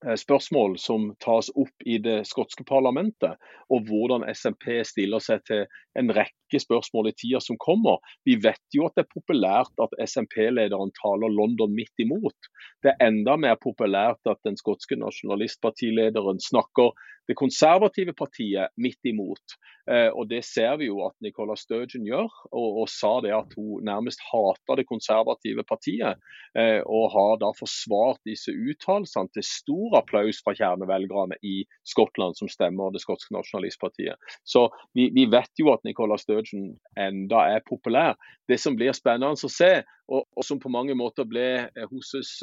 Eh, 0.05 0.15
spørsmål 0.17 0.79
som 0.81 1.11
tas 1.21 1.51
opp 1.61 1.83
i 1.85 1.99
det 2.01 2.23
skotske 2.25 2.63
parlamentet, 2.65 3.37
og 3.69 3.85
hvordan 3.85 4.23
SMP 4.33 4.79
stiller 4.87 5.21
seg 5.21 5.43
til 5.45 5.67
en 5.99 6.09
rekke 6.17 6.61
spørsmål 6.63 7.11
i 7.11 7.13
tida 7.13 7.41
som 7.43 7.59
kommer. 7.61 7.99
Vi 8.25 8.39
vet 8.41 8.63
jo 8.73 8.87
at 8.87 8.97
det 8.97 9.05
er 9.05 9.11
populært 9.13 9.83
at 9.85 9.93
SMP-lederen 10.01 10.93
taler 10.97 11.29
London 11.29 11.75
midt 11.77 12.01
imot. 12.01 12.49
Det 12.81 12.95
er 12.95 13.11
enda 13.11 13.37
mer 13.37 13.59
populært 13.61 14.25
at 14.25 14.41
den 14.47 14.57
skotske 14.57 14.97
nasjonalistpartilederen 14.97 16.41
snakker 16.41 16.97
det 17.27 17.37
konservative 17.39 18.13
partiet 18.17 18.73
midt 18.77 19.05
imot. 19.07 19.57
Eh, 19.89 20.09
og 20.13 20.27
Det 20.29 20.41
ser 20.45 20.77
vi 20.77 20.87
jo 20.89 21.01
at 21.07 21.15
Nicola 21.23 21.55
Sturgeon 21.57 22.05
gjør, 22.05 22.29
og, 22.51 22.81
og 22.83 22.89
sa 22.91 23.13
det 23.23 23.33
at 23.35 23.53
hun 23.57 23.83
nærmest 23.87 24.21
hater 24.29 24.79
det 24.79 24.87
konservative 24.89 25.65
partiet. 25.67 26.21
Eh, 26.57 26.81
og 26.85 27.09
har 27.15 27.39
da 27.41 27.51
forsvart 27.57 28.21
disse 28.27 28.53
uttalelsene 28.53 29.31
til 29.35 29.45
stor 29.47 29.97
applaus 30.01 30.41
fra 30.45 30.55
kjernevelgerne 30.57 31.39
i 31.45 31.61
Skottland, 31.87 32.37
som 32.39 32.51
stemmer 32.51 32.93
det 32.93 33.03
skotske 33.03 33.33
nasjonalistpartiet. 33.35 34.19
Så 34.45 34.67
vi, 34.97 35.09
vi 35.15 35.27
vet 35.31 35.51
jo 35.59 35.71
at 35.73 35.85
Nicola 35.87 36.19
Sturgeon 36.21 36.75
enda 36.99 37.45
er 37.55 37.65
populær. 37.67 38.17
Det 38.49 38.59
som 38.61 38.77
blir 38.77 38.93
spennende 38.97 39.33
å 39.33 39.51
se, 39.51 39.73
og, 40.11 40.27
og 40.35 40.45
som 40.45 40.59
på 40.61 40.71
mange 40.73 40.97
måter 40.97 41.27
ble 41.29 41.47
hennes 41.77 42.35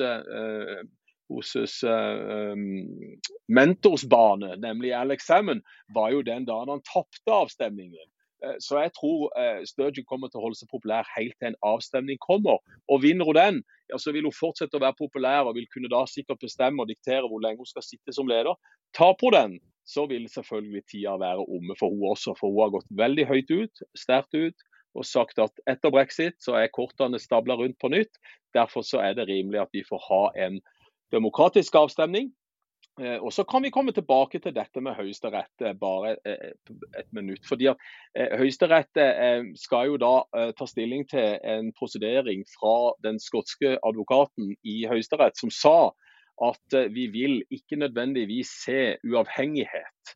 eh, 1.30 1.40
hennes 1.54 1.74
uh, 1.84 2.52
um, 2.52 3.20
mentorsbane, 3.48 4.56
nemlig 4.56 4.92
Alex 4.96 5.26
Salmon, 5.26 5.62
var 5.94 6.10
jo 6.10 6.22
den 6.22 6.46
dagen 6.48 6.72
han 6.72 6.84
tapte 6.86 7.32
avstemningen. 7.32 8.08
Uh, 8.44 8.56
så 8.60 8.82
jeg 8.82 8.92
tror 8.96 9.28
uh, 9.34 9.62
Sturgeon 9.66 10.06
kommer 10.08 10.28
til 10.28 10.40
å 10.40 10.46
holde 10.46 10.58
seg 10.58 10.70
populær 10.72 11.08
helt 11.16 11.36
til 11.38 11.52
en 11.52 11.60
avstemning 11.62 12.20
kommer. 12.24 12.62
Og 12.88 13.02
vinner 13.02 13.28
hun 13.28 13.38
den, 13.38 13.62
ja, 13.90 13.98
så 13.98 14.14
vil 14.14 14.28
hun 14.28 14.36
fortsette 14.36 14.78
å 14.78 14.84
være 14.84 14.98
populær 14.98 15.48
og 15.48 15.58
vil 15.58 15.68
kunne 15.72 15.90
da 15.92 16.04
sikkert 16.08 16.42
bestemme 16.44 16.84
og 16.84 16.92
diktere 16.92 17.26
hvor 17.26 17.42
lenge 17.44 17.62
hun 17.62 17.72
skal 17.72 17.86
sitte 17.86 18.14
som 18.14 18.30
leder. 18.30 18.56
Taper 18.96 19.28
hun 19.28 19.38
den, 19.38 19.58
så 19.88 20.04
vil 20.08 20.28
selvfølgelig 20.28 20.84
tida 20.90 21.16
være 21.20 21.44
omme 21.44 21.76
for 21.78 21.92
hun 21.92 22.08
også. 22.10 22.34
For 22.36 22.52
hun 22.52 22.64
har 22.64 22.74
gått 22.76 22.90
veldig 22.92 23.28
høyt 23.28 23.54
ut, 23.54 23.86
sterkt 23.96 24.36
ut 24.36 24.68
og 24.98 25.06
sagt 25.06 25.38
at 25.42 25.62
etter 25.70 25.92
brexit 25.94 26.38
så 26.42 26.56
er 26.58 26.72
kortene 26.74 27.20
stabla 27.22 27.56
rundt 27.58 27.78
på 27.80 27.90
nytt. 27.92 28.18
Derfor 28.56 28.84
så 28.86 29.02
er 29.04 29.14
det 29.18 29.28
rimelig 29.28 29.62
at 29.62 29.74
vi 29.76 29.84
får 29.86 30.02
ha 30.08 30.22
en 30.46 30.58
demokratisk 31.12 31.74
avstemning. 31.74 32.32
Eh, 33.00 33.18
og 33.22 33.32
Så 33.32 33.44
kan 33.44 33.62
vi 33.62 33.70
komme 33.70 33.92
tilbake 33.92 34.38
til 34.42 34.54
dette 34.54 34.80
med 34.82 34.96
Høyesterett 34.98 35.62
eh, 35.62 35.74
bare 35.78 36.16
eh, 36.26 36.50
et 36.98 37.12
minutt. 37.12 37.46
fordi 37.46 37.68
at 37.70 37.78
Høyesterett 38.38 38.98
skal 39.56 39.86
jo 39.92 39.96
da 39.96 40.50
ta 40.58 40.66
stilling 40.66 41.06
til 41.08 41.38
en 41.44 41.72
prosedering 41.78 42.44
fra 42.58 42.92
den 43.04 43.20
skotske 43.22 43.76
advokaten 43.86 44.56
i 44.64 44.86
Høyesterett 44.90 45.38
som 45.38 45.50
sa 45.50 45.92
at 46.42 46.74
vi 46.94 47.06
vil 47.10 47.42
ikke 47.50 47.76
nødvendigvis 47.76 48.50
se 48.64 48.96
uavhengighet 49.06 50.14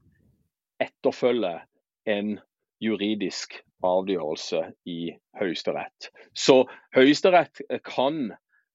etterfølge 0.81 1.61
en 2.07 2.39
juridisk 2.83 3.59
avgjørelse 3.83 4.63
i 4.87 5.13
Høyesterett. 5.39 6.11
Så 6.35 6.65
Høyesterett 6.95 7.63
kan 7.87 8.33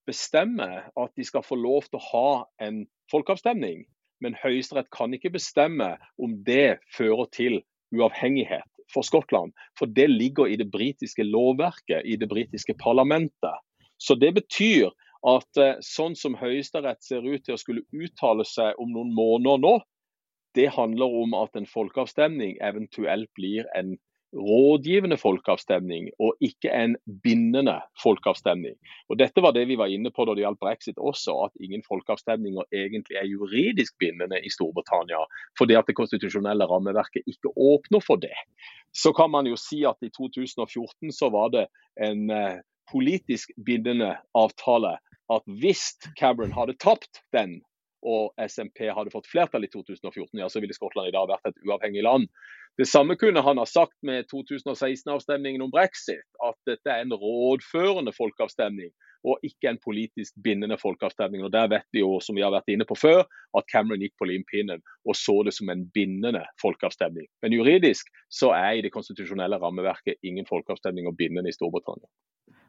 bestemme 0.08 0.68
at 0.88 1.12
de 1.16 1.26
skal 1.26 1.44
få 1.46 1.58
lov 1.60 1.86
til 1.88 2.00
å 2.00 2.06
ha 2.08 2.30
en 2.64 2.82
folkeavstemning. 3.12 3.84
Men 4.24 4.34
Høyesterett 4.40 4.90
kan 4.94 5.14
ikke 5.14 5.34
bestemme 5.36 5.94
om 6.18 6.40
det 6.46 6.80
fører 6.96 7.28
til 7.36 7.60
uavhengighet 7.94 8.66
for 8.92 9.06
Skottland. 9.06 9.52
For 9.78 9.86
det 9.86 10.08
ligger 10.10 10.48
i 10.48 10.56
det 10.58 10.70
britiske 10.72 11.26
lovverket, 11.28 12.02
i 12.04 12.16
det 12.16 12.28
britiske 12.28 12.74
parlamentet. 12.80 13.62
Så 13.98 14.16
det 14.18 14.32
betyr 14.34 14.90
at 15.26 15.60
eh, 15.60 15.78
sånn 15.82 16.14
som 16.18 16.36
Høyesterett 16.38 17.02
ser 17.04 17.26
ut 17.26 17.44
til 17.44 17.56
å 17.56 17.60
skulle 17.60 17.86
uttale 17.92 18.46
seg 18.46 18.78
om 18.78 18.92
noen 18.94 19.14
måneder 19.14 19.62
nå, 19.64 19.78
det 20.56 20.70
handler 20.74 21.14
om 21.22 21.34
at 21.38 21.56
en 21.58 21.68
folkeavstemning 21.68 22.56
eventuelt 22.64 23.28
blir 23.36 23.66
en 23.78 23.96
rådgivende 24.36 25.16
folkeavstemning, 25.16 26.10
og 26.20 26.36
ikke 26.40 26.70
en 26.72 26.96
bindende 27.24 27.78
folkeavstemning. 28.02 28.76
Og 29.08 29.18
Dette 29.18 29.42
var 29.42 29.54
det 29.56 29.64
vi 29.70 29.78
var 29.80 29.88
inne 29.92 30.12
på 30.14 30.26
da 30.28 30.34
det 30.36 30.44
gjaldt 30.44 30.60
brexit 30.60 31.00
også, 31.00 31.34
at 31.48 31.64
ingen 31.64 31.82
folkeavstemninger 31.88 32.68
egentlig 32.72 33.16
er 33.16 33.30
juridisk 33.30 33.96
bindende 33.98 34.40
i 34.44 34.52
Storbritannia, 34.52 35.24
fordi 35.58 35.78
at 35.80 35.88
det 35.88 35.96
konstitusjonelle 35.96 36.68
rammeverket 36.68 37.24
ikke 37.26 37.54
åpner 37.56 38.04
for 38.04 38.20
det. 38.20 38.36
Så 38.92 39.12
kan 39.16 39.30
man 39.30 39.48
jo 39.48 39.56
si 39.56 39.84
at 39.88 39.96
i 40.02 40.12
2014 40.12 41.12
så 41.12 41.30
var 41.32 41.52
det 41.54 41.66
en 42.04 42.30
eh, 42.30 42.60
politisk 42.92 43.50
bindende 43.64 44.14
avtale 44.36 44.96
at 45.28 45.44
hvis 45.60 45.92
Cameron 46.18 46.54
hadde 46.56 46.76
tapt 46.80 47.20
den 47.36 47.60
og 48.06 48.34
SMP 48.46 48.84
hadde 48.94 49.12
fått 49.12 49.28
flertall 49.30 49.66
i 49.66 49.70
2014, 49.72 50.38
ja, 50.38 50.48
så 50.48 50.62
ville 50.62 50.76
Skottland 50.76 51.10
i 51.10 51.14
dag 51.14 51.28
vært 51.30 51.50
et 51.50 51.60
uavhengig 51.66 52.04
land. 52.06 52.28
Det 52.78 52.86
samme 52.86 53.16
kunne 53.18 53.42
han 53.42 53.58
ha 53.58 53.66
sagt 53.66 53.96
med 54.06 54.28
2016-avstemningen 54.30 55.64
om 55.64 55.72
brexit, 55.74 56.22
at 56.46 56.58
dette 56.68 56.92
er 56.92 57.02
en 57.02 57.16
rådførende 57.18 58.14
folkeavstemning 58.14 58.92
og 59.26 59.42
ikke 59.42 59.72
en 59.72 59.80
politisk 59.82 60.36
bindende 60.44 60.78
folkeavstemning. 60.78 61.42
Og 61.42 61.52
Der 61.52 61.66
vet 61.68 61.88
vi 61.92 62.04
jo, 62.04 62.20
som 62.22 62.38
vi 62.38 62.44
har 62.46 62.54
vært 62.54 62.70
inne 62.70 62.86
på 62.86 62.94
før, 62.94 63.24
at 63.58 63.66
Cameron 63.72 64.02
gikk 64.04 64.14
på 64.18 64.28
limpinnen 64.30 64.82
og 65.04 65.18
så 65.18 65.40
det 65.42 65.56
som 65.56 65.70
en 65.74 65.88
bindende 65.94 66.44
folkeavstemning. 66.62 67.26
Men 67.42 67.56
juridisk 67.56 68.06
så 68.30 68.52
er 68.54 68.78
i 68.78 68.84
det 68.86 68.94
konstitusjonelle 68.94 69.58
rammeverket 69.58 70.22
ingen 70.22 70.46
folkeavstemning 70.46 71.10
og 71.10 71.18
bindende 71.18 71.50
i 71.50 71.56
Storbritannia. 71.56 72.06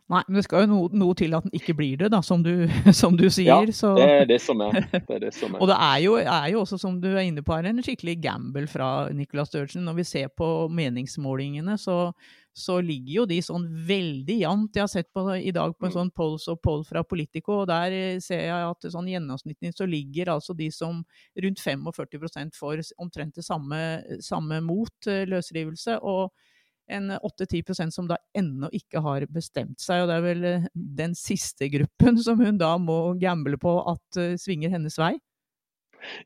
Nei, 0.10 0.24
men 0.26 0.40
det 0.40 0.46
skal 0.48 0.64
jo 0.64 0.70
noe, 0.72 0.90
noe, 0.98 1.14
til 1.18 1.36
at 1.38 1.46
den 1.46 1.54
ikke 1.54 1.76
blir 1.78 2.00
det, 2.02 2.08
da, 2.10 2.24
som 2.26 2.42
du, 2.42 2.66
som 3.02 3.14
du 3.18 3.28
sier. 3.30 3.70
Ja, 3.70 3.76
så. 3.76 3.94
det 3.98 4.08
er 4.10 4.28
det 4.32 4.40
som 4.42 4.64
er. 4.66 4.82
Det 4.90 5.04
er, 5.06 5.22
det 5.28 5.32
som 5.38 5.54
er. 5.54 5.62
og 5.62 5.70
det 5.70 5.78
er 5.86 6.02
jo, 6.02 6.16
er 6.24 6.48
jo, 6.56 6.64
også, 6.64 6.80
som 6.82 6.98
du 7.02 7.12
er 7.12 7.28
inne 7.28 7.44
på, 7.46 7.54
her, 7.54 7.70
en 7.70 7.84
skikkelig 7.86 8.18
gamble 8.24 8.66
fra 8.72 8.90
Nicolas 9.14 9.52
Sturgeon. 9.54 9.86
Når 9.86 10.00
vi 10.00 10.08
ser 10.10 10.34
på 10.34 10.50
meningsmålingene, 10.74 11.78
så, 11.78 12.00
så, 12.58 12.80
ligger 12.82 13.20
jo 13.20 13.28
de 13.30 13.40
sånn 13.46 13.70
veldig 13.86 14.40
jevnt. 14.42 14.82
Jeg 14.82 14.88
har 14.88 14.92
sett 14.96 15.12
på 15.14 15.28
i 15.38 15.54
dag 15.54 15.78
på 15.78 15.86
en 15.86 15.94
mm. 15.94 15.98
sånn 16.00 16.14
polls 16.18 16.50
og 16.50 16.62
poll 16.66 16.82
fra 16.90 17.06
Politico, 17.06 17.62
og 17.62 17.70
der 17.70 18.18
ser 18.26 18.48
jeg 18.48 18.74
at 18.74 18.90
sånn 18.90 19.14
gjennomsnittlig 19.14 19.76
så 19.78 19.86
ligger 19.90 20.34
altså 20.40 20.58
de 20.58 20.72
som 20.74 21.04
rundt 21.38 21.62
45 21.62 22.56
får 22.58 22.88
omtrent 22.98 23.38
det 23.38 23.46
samme, 23.46 23.84
samme 24.26 24.64
mot 24.66 25.12
eh, 25.12 25.28
løsrivelse. 25.30 26.02
og 26.02 26.34
en 26.90 27.12
8-10 27.16 27.94
som 27.94 28.08
da 28.10 28.18
ennå 28.38 28.70
ikke 28.76 29.02
har 29.06 29.26
bestemt 29.34 29.80
seg. 29.82 30.04
Og 30.04 30.10
det 30.10 30.18
er 30.18 30.26
vel 30.26 30.46
eh, 30.50 30.68
den 30.74 31.16
siste 31.18 31.70
gruppen 31.72 32.20
som 32.26 32.42
hun 32.42 32.60
da 32.62 32.76
må 32.82 33.00
gamble 33.22 33.60
på 33.62 33.76
at 33.92 34.22
uh, 34.22 34.36
svinger 34.40 34.74
hennes 34.74 34.98
vei? 35.00 35.16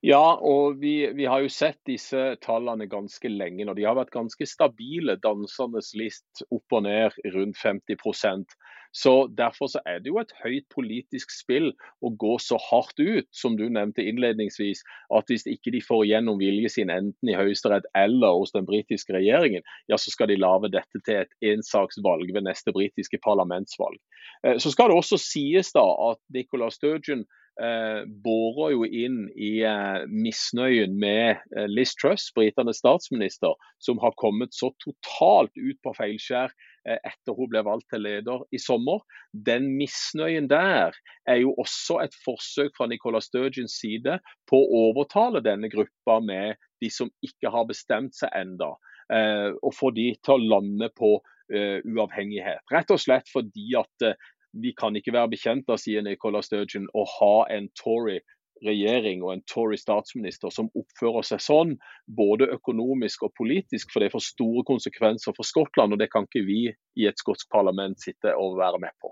Ja, 0.06 0.36
og 0.38 0.80
vi, 0.82 0.96
vi, 1.18 1.26
har 1.30 1.44
jo 1.44 1.52
sett 1.52 1.80
disse 1.90 2.34
tallene 2.44 2.88
ganske 2.92 3.30
lenge 3.32 3.66
nå. 3.66 3.76
De 3.78 3.88
har 3.88 3.98
vært 3.98 4.14
ganske 4.14 4.48
stabile, 4.48 5.18
dansendes 5.24 5.94
list 5.98 6.44
opp 6.50 6.78
og 6.78 6.86
ned 6.88 7.18
rundt 7.34 7.60
50% 7.60 8.58
så 8.94 9.28
Derfor 9.28 9.68
så 9.68 9.80
er 9.86 10.00
det 10.00 10.12
jo 10.12 10.20
et 10.22 10.34
høyt 10.44 10.66
politisk 10.74 11.32
spill 11.34 11.72
å 12.06 12.12
gå 12.22 12.36
så 12.42 12.60
hardt 12.62 13.00
ut, 13.02 13.28
som 13.34 13.58
du 13.58 13.66
nevnte 13.66 14.06
innledningsvis, 14.06 14.84
at 15.18 15.30
hvis 15.32 15.48
ikke 15.50 15.74
de 15.74 15.82
får 15.82 16.06
gjennom 16.12 16.38
viljen 16.42 16.70
sin 16.70 16.94
enten 16.94 17.32
i 17.32 17.38
Høyesterett 17.38 17.88
eller 17.98 18.38
hos 18.38 18.54
den 18.54 18.68
britiske 18.70 19.16
regjeringen, 19.16 19.66
ja 19.90 19.98
så 19.98 20.14
skal 20.14 20.30
de 20.30 20.38
lage 20.38 20.70
dette 20.76 21.02
til 21.08 21.24
et 21.24 21.34
ensaksvalg 21.54 22.30
ved 22.36 22.46
neste 22.46 22.74
britiske 22.76 23.18
parlamentsvalg. 23.26 23.98
Eh, 24.46 24.60
så 24.62 24.70
skal 24.70 24.94
det 24.94 25.00
også 25.02 25.18
sies 25.22 25.74
da 25.74 25.86
at 26.12 26.22
Nicola 26.34 26.70
Sturgeon 26.74 27.26
eh, 27.62 28.02
borer 28.26 28.74
jo 28.74 28.88
inn 28.88 29.26
i 29.36 29.54
eh, 29.68 30.06
misnøyen 30.10 30.98
med 31.00 31.42
eh, 31.56 31.70
Liz 31.70 31.96
Truss, 32.00 32.30
britenes 32.36 32.82
statsminister, 32.82 33.58
som 33.84 34.02
har 34.04 34.16
kommet 34.18 34.56
så 34.56 34.72
totalt 34.84 35.54
ut 35.58 35.82
på 35.84 35.96
feilskjær 35.98 36.54
Eh, 36.84 37.00
etter 37.08 37.36
hun 37.38 37.48
ble 37.48 37.62
valgt 37.64 37.88
til 37.94 38.04
leder 38.04 38.42
i 38.52 38.60
sommer. 38.60 39.04
Den 39.32 39.70
misnøyen 39.78 40.50
der 40.52 40.96
er 41.30 41.38
jo 41.40 41.54
også 41.62 42.02
et 42.04 42.16
forsøk 42.26 42.76
fra 42.76 42.90
Nicola 42.92 43.22
Sturgeons 43.24 43.78
side 43.80 44.18
på 44.52 44.60
å 44.60 44.82
overtale 44.90 45.40
denne 45.46 45.72
gruppa 45.72 46.20
med 46.20 46.60
de 46.84 46.90
som 46.92 47.12
ikke 47.24 47.54
har 47.54 47.70
bestemt 47.70 48.18
seg 48.18 48.36
enda, 48.36 48.74
eh, 49.08 49.56
og 49.64 49.72
få 49.78 49.94
de 49.96 50.10
til 50.20 50.36
å 50.36 50.58
lande 50.58 50.92
på 51.00 51.16
eh, 51.56 51.80
uavhengighet. 51.88 52.60
Rett 52.76 52.92
og 52.92 53.00
slett 53.00 53.32
fordi 53.32 53.70
at 53.80 54.10
vi 54.54 54.74
kan 54.78 54.96
ikke 54.96 55.14
være 55.16 55.34
bekjent 55.34 55.70
av, 55.70 55.82
sier 55.82 56.06
Nicola 56.06 56.44
Sturgeon, 56.46 56.88
å 56.94 57.06
ha 57.18 57.36
en 57.54 57.70
Tory 57.80 58.20
regjering 58.64 59.24
og 59.26 59.34
en 59.34 59.44
Tory 59.50 59.78
statsminister 59.80 60.54
som 60.54 60.70
oppfører 60.78 61.26
seg 61.28 61.42
sånn, 61.44 61.74
både 62.08 62.48
økonomisk 62.54 63.26
og 63.28 63.34
politisk, 63.40 63.92
for 63.92 64.04
det 64.04 64.14
får 64.14 64.26
store 64.30 64.64
konsekvenser 64.70 65.36
for 65.36 65.48
Skottland. 65.48 65.96
og 65.96 66.00
Det 66.00 66.12
kan 66.14 66.30
ikke 66.30 66.46
vi 66.48 66.62
i 66.70 67.10
et 67.10 67.20
skotsk 67.20 67.50
parlament 67.52 68.00
sitte 68.02 68.36
og 68.40 68.60
være 68.62 68.82
med 68.84 68.96
på. 69.02 69.12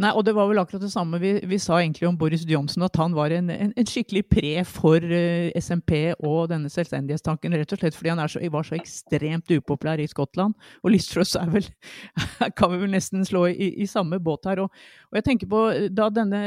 Nei, 0.00 0.10
og 0.16 0.22
det 0.24 0.32
var 0.32 0.48
vel 0.48 0.58
akkurat 0.62 0.80
det 0.80 0.92
samme 0.94 1.18
vi, 1.20 1.34
vi 1.44 1.58
sa 1.60 1.76
egentlig 1.76 2.06
om 2.08 2.16
Boris 2.16 2.46
Johnson, 2.48 2.86
at 2.86 2.96
han 2.96 3.12
var 3.12 3.34
en, 3.36 3.50
en, 3.52 3.72
en 3.76 3.88
skikkelig 3.88 4.22
pre 4.32 4.52
for 4.64 5.04
uh, 5.04 5.16
eh, 5.50 5.60
SMP 5.60 5.92
og 6.16 6.48
denne 6.52 6.70
selvstendighetstanken, 6.72 7.52
rett 7.58 7.74
og 7.74 7.82
slett 7.82 7.98
fordi 7.98 8.14
han 8.14 8.22
så, 8.24 8.40
var 8.52 8.64
så 8.64 8.78
ekstremt 8.78 9.52
upopulær 9.52 10.00
i 10.00 10.08
Skottland. 10.08 10.56
Og 10.80 10.94
Liz 10.94 11.10
er 11.12 11.52
vel, 11.52 11.68
kan 12.58 12.72
vi 12.72 12.80
vel 12.80 12.94
nesten 12.94 13.26
slå 13.28 13.44
i, 13.50 13.74
i 13.84 13.88
samme 13.90 14.22
båt 14.24 14.48
her. 14.48 14.62
Og, 14.64 14.72
og, 15.10 15.18
jeg 15.18 15.26
tenker 15.26 15.50
på, 15.52 15.60
da 15.92 16.08
denne 16.14 16.40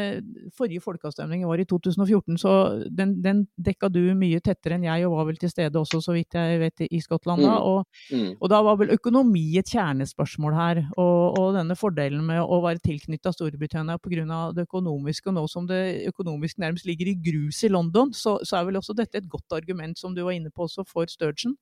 forrige 0.58 0.82
folkeavstemningen 0.82 1.46
var 1.50 1.62
i 1.62 1.68
2014, 1.70 2.42
så 2.42 2.56
den, 2.90 3.20
den, 3.22 3.46
dekka 3.62 3.92
du 3.94 4.02
mye 4.18 4.42
tettere 4.42 4.80
enn 4.80 4.88
jeg, 4.88 5.06
og 5.06 5.20
var 5.20 5.30
vel 5.30 5.38
til 5.38 5.54
stede 5.54 5.78
også, 5.78 6.02
så 6.02 6.18
vidt 6.18 6.40
jeg 6.40 6.58
vet, 6.64 6.88
i 6.90 7.04
Skottland 7.06 7.46
da. 7.46 7.54
Mm. 7.54 7.70
Og, 7.70 8.10
mm. 8.10 8.34
og 8.40 8.50
da 8.50 8.64
var 8.66 8.82
vel 8.82 8.96
økonomi 8.98 9.46
et 9.62 9.70
kjernespørsmål 9.70 10.58
her, 10.58 10.84
og, 10.98 11.38
og 11.38 11.54
denne 11.60 11.78
fordelen 11.78 12.26
med 12.26 12.42
å 12.42 12.64
være 12.66 12.82
tilknytta 13.04 13.34
Storbritannia 13.34 13.98
pga. 14.00 14.54
det 14.56 14.68
økonomiske. 14.68 15.30
Og 15.30 15.36
nå 15.36 15.48
som 15.48 15.68
det 15.68 16.08
økonomisk 16.08 16.58
nærmest 16.58 16.86
ligger 16.86 17.08
i 17.12 17.20
grus 17.20 17.64
i 17.64 17.70
London, 17.70 18.14
så, 18.14 18.40
så, 18.44 18.58
er 18.58 18.66
vel 18.66 18.78
også 18.78 18.94
dette 18.94 19.18
et 19.18 19.30
godt 19.30 19.52
argument, 19.52 20.00
som 20.00 20.16
du 20.16 20.24
var 20.24 20.32
inne 20.32 20.52
på 20.52 20.64
også, 20.64 20.84
for 20.88 21.06
Sturgeon? 21.08 21.56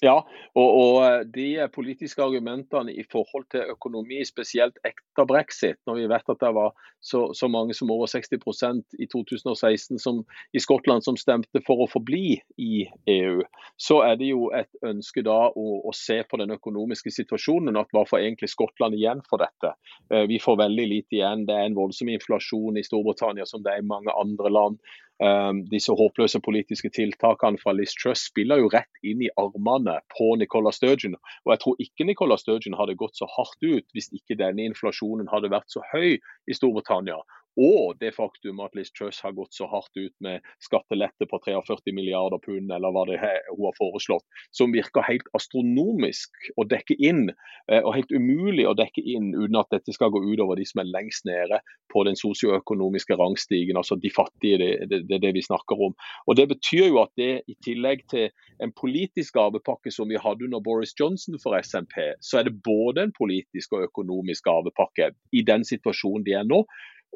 Ja, 0.00 0.14
og, 0.56 0.68
og, 0.80 0.94
eh, 1.04 1.22
de 1.28 1.68
politiske 1.74 2.22
argumentene 2.24 2.94
i 2.96 3.02
forhold 3.12 3.44
til 3.52 3.68
økonomi, 3.68 4.22
spesielt 4.24 4.78
etter 4.80 5.26
brexit, 5.28 5.76
når 5.86 5.98
vi 5.98 6.06
vet 6.08 6.32
at 6.32 6.40
det 6.40 6.52
var 6.56 6.72
så, 7.04 7.26
så 7.36 7.48
mange 7.52 7.76
som 7.76 7.92
over 7.92 8.08
60% 8.08 8.96
i 8.96 9.08
2016 9.12 10.00
som, 10.00 10.22
i 10.56 10.60
Skottland 10.60 11.04
som 11.04 11.18
stemte 11.20 11.60
for 11.66 11.84
å 11.84 11.88
forbli 11.92 12.38
i 12.56 12.86
EU, 13.12 13.44
så 13.80 14.00
er 14.06 14.16
det 14.20 14.30
jo 14.30 14.48
et 14.56 14.72
ønske 14.88 15.24
da 15.26 15.38
å, 15.52 15.66
å 15.84 15.92
se 15.96 16.20
på 16.24 16.40
den 16.40 16.56
økonomiske 16.56 17.12
situasjonen. 17.12 17.76
at 17.76 17.92
Hva 17.92 18.06
får 18.08 18.24
egentlig 18.24 18.52
Skottland 18.54 18.96
igjen 18.96 19.20
for 19.28 19.44
dette? 19.44 19.74
Eh, 20.08 20.24
vi 20.32 20.40
får 20.40 20.62
veldig 20.64 20.88
lite 20.94 21.20
igjen. 21.20 21.44
Det 21.48 21.60
er 21.60 21.68
en 21.68 21.76
voldsom 21.76 22.08
inflasjon 22.08 22.80
i 22.80 22.86
Storbritannia 22.88 23.44
som 23.48 23.60
det 23.64 23.76
er 23.76 23.84
i 23.84 23.90
mange 23.92 24.16
andre 24.16 24.56
land. 24.56 24.80
Um, 25.20 25.66
disse 25.68 25.92
håpløse 25.92 26.40
politiske 26.40 26.88
tiltakene 26.96 27.60
fra 27.60 27.74
Liz 27.76 27.92
Truss 27.92 28.22
spiller 28.30 28.62
jo 28.62 28.70
rett 28.72 29.02
inn 29.04 29.20
i 29.20 29.28
armene 29.40 29.98
på 30.14 30.30
Nicola 30.40 30.72
Sturgeon. 30.72 31.18
Og 31.44 31.52
jeg 31.52 31.60
tror 31.64 31.82
ikke 31.84 32.06
Nicola 32.08 32.38
Sturgeon 32.40 32.78
hadde 32.78 32.96
gått 32.96 33.20
så 33.20 33.28
hardt 33.28 33.60
ut 33.60 33.84
hvis 33.92 34.08
ikke 34.16 34.38
denne 34.40 34.64
inflasjonen 34.70 35.28
hadde 35.28 35.52
vært 35.52 35.68
så 35.68 35.84
høy 35.92 36.16
i 36.16 36.56
Storbritannia. 36.56 37.18
Og 37.58 37.96
det 37.98 38.12
faktum 38.14 38.60
at 38.62 38.76
Liz 38.78 38.92
Truss 38.94 39.18
har 39.24 39.34
gått 39.34 39.56
så 39.56 39.66
hardt 39.70 39.96
ut 39.98 40.14
med 40.22 40.44
skattelette 40.62 41.26
på 41.26 41.40
43 41.42 41.94
milliarder 41.96 42.38
pund, 42.44 42.70
eller 42.70 42.94
hva 42.94 43.02
det 43.08 43.18
er 43.18 43.40
hun 43.50 43.66
har 43.66 43.76
foreslått, 43.78 44.26
som 44.54 44.74
virker 44.74 45.06
helt 45.08 45.26
astronomisk 45.34 46.50
å 46.60 46.66
dekke 46.70 46.94
inn, 47.02 47.28
eh, 47.70 47.82
og 47.82 47.94
helt 47.96 48.14
umulig 48.14 48.68
å 48.68 48.76
dekke 48.78 49.02
inn 49.02 49.32
uten 49.34 49.58
at 49.58 49.72
dette 49.74 49.94
skal 49.96 50.12
gå 50.14 50.22
utover 50.28 50.60
de 50.60 50.66
som 50.68 50.84
er 50.84 50.92
lengst 50.92 51.26
nede 51.26 51.58
på 51.90 52.04
den 52.06 52.18
sosioøkonomiske 52.18 53.18
rangstigen, 53.18 53.80
altså 53.80 53.98
de 53.98 54.12
fattige. 54.14 54.60
Det 54.60 54.70
er 54.70 54.86
det, 54.86 55.02
det, 55.08 55.20
det, 55.22 55.34
vi 55.34 55.42
snakker 55.42 55.80
om. 55.88 55.96
Og 56.26 56.36
Det 56.38 56.46
betyr 56.54 56.86
jo 56.86 57.02
at 57.02 57.12
det 57.18 57.42
i 57.50 57.56
tillegg 57.64 58.06
til 58.10 58.30
en 58.62 58.72
politisk 58.76 59.34
gavepakke 59.34 59.92
som 59.92 60.08
vi 60.08 60.20
hadde 60.20 60.46
under 60.46 60.62
Boris 60.62 60.94
Johnson 60.98 61.38
for 61.42 61.58
SMP, 61.58 62.14
så 62.22 62.40
er 62.40 62.48
det 62.48 62.62
både 62.64 63.08
en 63.08 63.14
politisk 63.16 63.74
og 63.76 63.88
økonomisk 63.88 64.46
gavepakke 64.46 65.10
i 65.34 65.42
den 65.46 65.66
situasjonen 65.66 66.24
de 66.26 66.38
er 66.38 66.46
nå. 66.46 66.62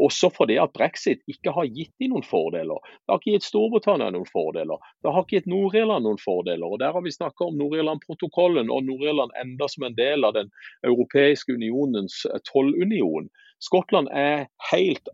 Også 0.03 0.31
fordi 0.35 0.57
at 0.59 0.73
brexit 0.75 1.21
ikke 1.31 1.53
har 1.55 1.69
gitt 1.71 1.93
dem 2.03 2.11
noen 2.15 2.27
fordeler. 2.27 2.81
Det 2.83 3.13
har 3.13 3.21
ikke 3.21 3.37
gitt 3.37 3.47
Storbritannia 3.47 4.11
noen 4.11 4.27
fordeler. 4.27 4.81
Det 5.05 5.13
har 5.15 5.23
ikke 5.23 5.39
gitt 5.39 5.51
Nord-Irland 5.51 6.07
noen 6.07 6.19
fordeler. 6.19 6.67
Og 6.67 6.81
Der 6.83 6.97
har 6.97 7.05
vi 7.05 7.15
snakka 7.15 7.47
om 7.47 7.61
Nord-Irland-protokollen 7.61 8.73
og 8.75 8.89
Nord-Irland 8.89 9.37
enda 9.41 9.69
som 9.71 9.87
en 9.87 9.95
del 9.99 10.27
av 10.27 10.35
den 10.35 10.51
europeiske 10.87 11.55
unionens 11.55 12.25
eh, 12.27 12.43
tollunion. 12.51 13.31
Skottland 13.63 14.11
er 14.11 14.49
helt, 14.73 15.09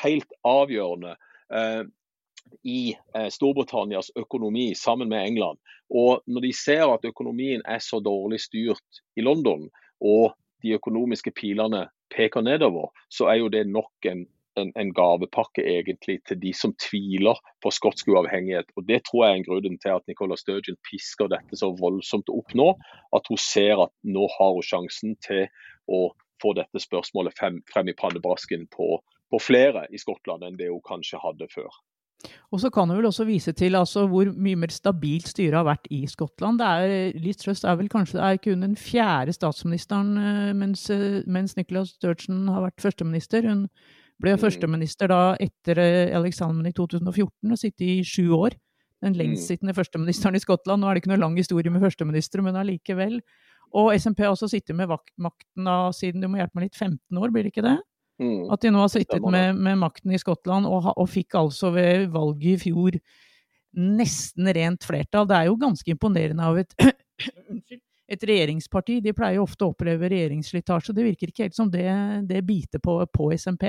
helt 0.00 0.32
avgjørende 0.48 1.12
eh, 1.52 1.84
i 2.64 2.80
eh, 3.14 3.28
Storbritannias 3.28 4.14
økonomi 4.16 4.70
sammen 4.74 5.12
med 5.12 5.26
England. 5.26 5.60
Og 5.92 6.24
når 6.26 6.48
de 6.48 6.54
ser 6.56 6.88
at 6.88 7.04
økonomien 7.04 7.60
er 7.68 7.84
så 7.84 8.00
dårlig 8.00 8.40
styrt 8.42 9.04
i 9.16 9.22
London, 9.22 9.68
og 10.00 10.32
de 10.64 10.76
økonomiske 10.76 11.32
pilene 11.36 11.86
peker 12.14 12.44
nedover, 12.44 12.92
så 13.12 13.28
er 13.32 13.40
jo 13.42 13.52
det 13.52 13.66
nok 13.68 14.08
en 14.10 14.26
en, 14.56 14.72
en, 14.74 14.92
gavepakke 14.94 15.64
egentlig 15.68 16.20
til 16.28 16.38
de 16.40 16.52
som 16.56 16.74
tviler 16.80 17.38
på 17.64 17.72
skotsk 17.74 18.08
uavhengighet. 18.08 18.70
Og 18.76 18.86
Det 18.88 19.02
tror 19.04 19.24
jeg 19.24 19.32
er 19.32 19.40
en 19.40 19.48
grunn 19.48 19.80
til 19.82 19.96
at 19.96 20.06
Nicola 20.08 20.36
Sturgeon 20.40 20.78
pisker 20.88 21.30
dette 21.32 21.58
så 21.60 21.72
voldsomt 21.80 22.30
opp 22.32 22.54
nå. 22.56 22.70
At 23.16 23.28
hun 23.30 23.40
ser 23.40 23.82
at 23.86 23.92
nå 24.02 24.28
har 24.38 24.54
hun 24.56 24.64
sjansen 24.64 25.16
til 25.26 25.46
å 25.86 26.08
få 26.42 26.54
dette 26.56 26.80
spørsmålet 26.82 27.36
frem, 27.38 27.60
frem 27.72 27.92
i 27.92 27.96
pannebrasken 27.96 28.66
på, 28.72 28.96
på 29.32 29.42
flere 29.42 29.86
i 29.92 30.00
Skottland 30.00 30.44
enn 30.46 30.58
det 30.60 30.72
hun 30.72 30.84
kanskje 30.84 31.20
hadde 31.22 31.48
før. 31.52 31.70
Og 32.54 32.60
så 32.62 32.70
kan 32.72 32.88
du 32.88 32.96
vel 32.96 33.08
også 33.08 33.26
vise 33.28 33.52
til 33.56 33.76
altså, 33.78 34.06
hvor 34.10 34.30
mye 34.32 34.58
mer 34.58 34.72
stabilt 34.72 35.28
styret 35.30 35.58
har 35.58 35.66
vært 35.68 35.88
i 35.94 36.02
Skottland. 36.10 36.60
Det 36.60 36.66
er, 36.66 37.18
Liz 37.22 37.40
Truss 37.42 37.64
er 37.64 37.76
vel 37.78 37.90
kanskje 37.92 38.22
er 38.22 38.40
kun 38.42 38.64
den 38.64 38.76
fjerde 38.80 39.34
statsministeren 39.36 40.16
eh, 40.20 40.52
mens, 40.56 40.88
eh, 40.90 41.22
mens 41.26 41.56
Nicolas 41.58 41.94
Sturgeon 41.96 42.46
har 42.52 42.64
vært 42.68 42.82
førsteminister. 42.82 43.46
Hun 43.46 43.66
ble 44.22 44.36
mm. 44.36 44.42
førsteminister 44.42 45.12
da 45.12 45.20
etter 45.42 45.82
eh, 45.82 46.14
Alexander 46.16 46.70
i 46.70 46.76
2014 46.76 47.52
og 47.52 47.60
sittet 47.60 47.84
i 47.86 47.98
sju 48.06 48.30
år. 48.38 48.56
Den 49.04 49.12
mm. 49.12 49.20
lengstsittende 49.20 49.76
førsteministeren 49.76 50.38
i 50.38 50.42
Skottland. 50.42 50.82
Nå 50.82 50.88
er 50.88 50.96
det 50.96 51.04
ikke 51.04 51.12
noe 51.12 51.24
lang 51.26 51.36
historie 51.38 51.72
med 51.72 51.84
førsteministre, 51.84 52.44
men 52.46 52.56
allikevel. 52.58 53.20
Og 53.76 53.92
SMP 53.98 54.24
har 54.24 54.32
også 54.32 54.48
sittet 54.48 54.78
med 54.78 54.88
makten 54.88 55.68
da, 55.68 55.90
siden 55.92 56.22
du 56.22 56.30
må 56.30 56.40
hjelpe 56.40 56.56
meg 56.56 56.70
litt, 56.70 56.78
15 56.78 57.20
år, 57.20 57.34
blir 57.34 57.44
det 57.44 57.52
ikke 57.52 57.66
det? 57.66 57.76
Mm. 58.22 58.48
At 58.52 58.62
de 58.64 58.72
nå 58.72 58.80
har 58.80 58.92
sittet 58.92 59.24
med, 59.28 59.58
med 59.60 59.78
makten 59.80 60.14
i 60.14 60.20
Skottland 60.20 60.68
og, 60.68 60.88
og, 60.94 61.08
fikk 61.12 61.36
altså 61.36 61.72
ved 61.74 62.06
valget 62.14 62.54
i 62.54 62.60
fjor 62.64 62.96
nesten 63.76 64.48
rent 64.56 64.86
flertall. 64.88 65.26
Det 65.28 65.36
er 65.36 65.50
jo 65.50 65.58
ganske 65.60 65.92
imponerende 65.92 66.46
av 66.48 66.56
et, 66.62 66.72
et 68.14 68.28
regjeringsparti. 68.30 69.02
De 69.04 69.12
pleier 69.16 69.36
jo 69.36 69.44
ofte 69.44 69.66
å 69.66 69.74
oppleve 69.74 70.08
regjeringsslitasje. 70.12 70.94
Det 70.96 71.04
virker 71.10 71.32
ikke 71.32 71.44
helt 71.44 71.58
som 71.58 71.68
det, 71.72 71.84
det 72.30 72.40
biter 72.48 72.80
på, 72.80 73.02
på 73.12 73.28
SMP. 73.36 73.68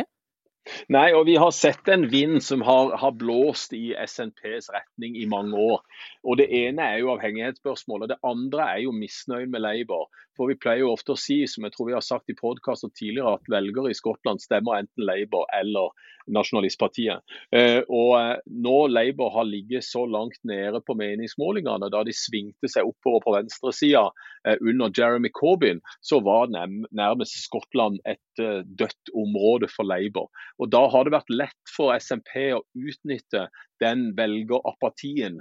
Nei, 0.93 1.09
og 1.15 1.25
vi 1.29 1.37
har 1.39 1.53
sett 1.55 1.87
en 1.91 2.07
vind 2.11 2.41
som 2.43 2.63
har, 2.67 2.93
har 3.01 3.15
blåst 3.19 3.73
i 3.77 3.91
SNPs 3.95 4.71
retning 4.73 5.17
i 5.19 5.27
mange 5.29 5.57
år. 5.57 5.83
Og 6.23 6.37
Det 6.41 6.47
ene 6.63 6.91
er 6.93 7.01
jo 7.01 7.13
avhengighetsspørsmålet. 7.15 8.13
Det 8.13 8.21
andre 8.25 8.71
er 8.75 8.85
jo 8.85 8.95
misnøyen 8.95 9.51
med 9.51 9.65
Labour. 9.65 10.09
For 10.37 10.51
Vi 10.51 10.59
pleier 10.61 10.85
jo 10.85 10.93
ofte 10.93 11.15
å 11.15 11.19
si, 11.19 11.39
som 11.49 11.65
jeg 11.65 11.73
tror 11.73 11.89
vi 11.89 11.97
har 11.97 12.05
sagt 12.05 12.29
i 12.29 12.37
podkaster 12.37 12.93
tidligere, 12.93 13.37
at 13.39 13.49
velgere 13.49 13.91
i 13.91 13.97
Skottland 13.97 14.43
stemmer 14.43 14.77
enten 14.77 15.07
Labour 15.07 15.47
eller 15.55 15.95
Nasjonalistpartiet. 16.27 17.23
Eh, 17.55 17.79
og 17.87 18.11
eh, 18.19 18.33
Nå 18.63 18.75
Labour 18.91 19.31
har 19.37 19.47
ligget 19.47 19.85
så 19.87 20.03
langt 20.09 20.39
nede 20.47 20.81
på 20.83 20.95
meningsmålingene, 20.99 21.89
da 21.93 22.03
de 22.05 22.15
svingte 22.15 22.69
seg 22.71 22.87
oppover 22.89 23.23
på 23.23 23.35
venstresida 23.37 24.03
eh, 24.43 24.59
under 24.59 24.91
Jeremy 24.93 25.31
Corbyn, 25.33 25.81
så 26.03 26.19
var 26.25 26.51
nærmest 26.51 27.39
Skottland 27.45 28.01
et 28.05 28.21
dødt 28.37 29.13
område 29.17 29.69
for 29.71 29.87
Labour. 29.87 30.27
Og 30.57 30.71
Da 30.73 30.83
har 30.89 31.05
det 31.05 31.13
vært 31.13 31.33
lett 31.33 31.73
for 31.73 31.93
SMP 31.97 32.49
å 32.55 32.63
utnytte 32.73 33.47
den 33.83 34.09
velgerapatien 34.17 35.37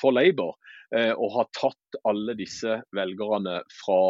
for 0.00 0.16
Labour, 0.16 0.56
og 0.94 1.28
har 1.34 1.50
tatt 1.58 2.00
alle 2.08 2.36
disse 2.38 2.78
velgerne 2.96 3.60
fra 3.82 4.00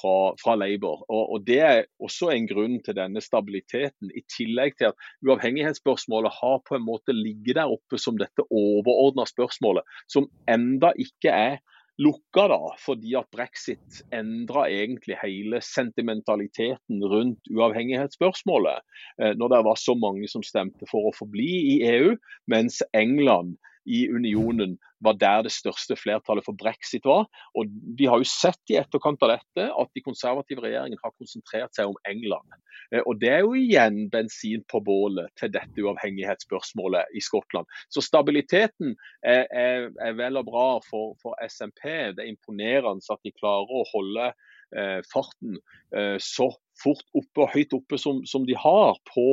fra, 0.00 0.34
fra 0.42 0.54
Labour. 0.56 1.04
Og, 1.08 1.32
og, 1.32 1.44
Det 1.46 1.58
er 1.60 1.82
også 2.02 2.30
en 2.32 2.46
grunn 2.50 2.78
til 2.84 2.96
denne 2.98 3.22
stabiliteten, 3.24 4.12
i 4.14 4.24
tillegg 4.32 4.78
til 4.78 4.92
at 4.92 5.06
uavhengighetsspørsmålet 5.26 6.34
har 6.40 6.62
på 6.68 6.78
en 6.78 6.86
måte 6.86 7.16
ligget 7.16 7.58
der 7.60 7.72
oppe 7.72 8.00
som 8.00 8.18
dette 8.20 8.46
overordna 8.48 9.26
spørsmålet, 9.28 9.84
som 10.12 10.28
enda 10.50 10.92
ikke 11.00 11.34
er 11.34 11.60
lukka, 12.00 12.46
da, 12.48 12.60
fordi 12.80 13.16
at 13.18 13.28
brexit 13.34 14.00
endra 14.14 14.64
egentlig 14.70 15.18
hele 15.20 15.60
sentimentaliteten 15.64 17.02
rundt 17.04 17.50
uavhengighetsspørsmålet. 17.52 18.84
Eh, 19.22 19.34
når 19.36 19.52
det 19.52 19.60
var 19.68 19.80
så 19.80 19.96
mange 19.98 20.30
som 20.30 20.44
stemte 20.46 20.88
for 20.90 21.10
å 21.10 21.16
forbli 21.16 21.50
i 21.74 21.76
EU, 21.92 22.16
mens 22.50 22.80
England 22.96 23.58
i 23.84 24.06
unionen 24.10 24.76
var 25.02 25.16
der 25.18 25.42
det 25.46 25.52
største 25.52 25.96
flertallet 25.98 26.44
for 26.46 26.56
brexit 26.58 27.04
var. 27.08 27.26
Og 27.58 27.70
Vi 27.98 28.06
har 28.06 28.20
jo 28.22 28.28
sett 28.28 28.70
i 28.70 28.78
etterkant 28.78 29.22
av 29.22 29.34
dette 29.34 29.66
at 29.70 29.90
de 29.94 30.04
konservative 30.04 30.62
regjeringene 30.62 31.02
har 31.02 31.14
konsentrert 31.18 31.74
seg 31.74 31.90
om 31.90 31.98
England. 32.08 32.46
Eh, 32.94 33.02
og 33.02 33.18
Det 33.20 33.32
er 33.32 33.42
jo 33.42 33.54
igjen 33.58 34.08
bensin 34.12 34.64
på 34.70 34.80
bålet 34.84 35.32
til 35.40 35.52
dette 35.52 35.82
uavhengighetsspørsmålet 35.82 37.14
i 37.14 37.24
Skottland. 37.24 37.66
Så 37.90 38.04
stabiliteten 38.04 38.94
er, 39.22 39.46
er, 39.50 39.90
er 40.00 40.16
vel 40.18 40.38
og 40.40 40.48
bra 40.50 40.68
for, 40.88 41.16
for, 41.22 41.36
SMP. 41.48 42.14
Det 42.14 42.22
er 42.22 42.32
imponerende 42.32 43.02
at 43.10 43.22
de 43.24 43.34
klarer 43.34 43.70
å 43.70 43.86
holde 43.90 44.30
eh, 44.76 45.00
farten 45.10 45.58
eh, 45.96 46.18
så 46.22 46.52
fort 46.82 47.04
oppe 47.18 47.44
og 47.44 47.52
høyt 47.52 47.74
oppe 47.76 47.98
som, 48.00 48.22
som 48.28 48.46
de 48.48 48.56
har 48.58 48.96
på 49.12 49.26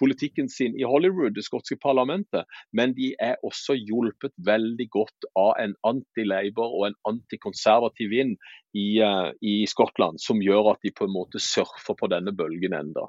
politikken 0.00 0.48
sin 0.50 0.76
i 0.78 0.86
Hollywood, 0.88 1.34
det 1.36 1.44
skotske 1.46 1.76
parlamentet, 1.80 2.48
men 2.72 2.94
de 2.96 3.12
er 3.22 3.36
også 3.46 3.76
hjulpet 3.78 4.34
veldig 4.46 4.88
godt 4.94 5.28
av 5.38 5.54
en 5.62 5.76
anti-Labour 5.86 6.78
og 6.78 6.86
en 6.88 6.98
antikonservativ 7.14 8.10
vind 8.14 8.36
i, 8.74 9.00
uh, 9.02 9.30
i 9.42 9.62
Skottland, 9.70 10.20
som 10.22 10.42
gjør 10.42 10.74
at 10.74 10.82
de 10.86 10.94
på 10.94 11.08
en 11.08 11.14
måte 11.14 11.42
surfer 11.42 11.98
på 11.98 12.10
denne 12.12 12.34
bølgen 12.36 12.76
enda. 12.76 13.08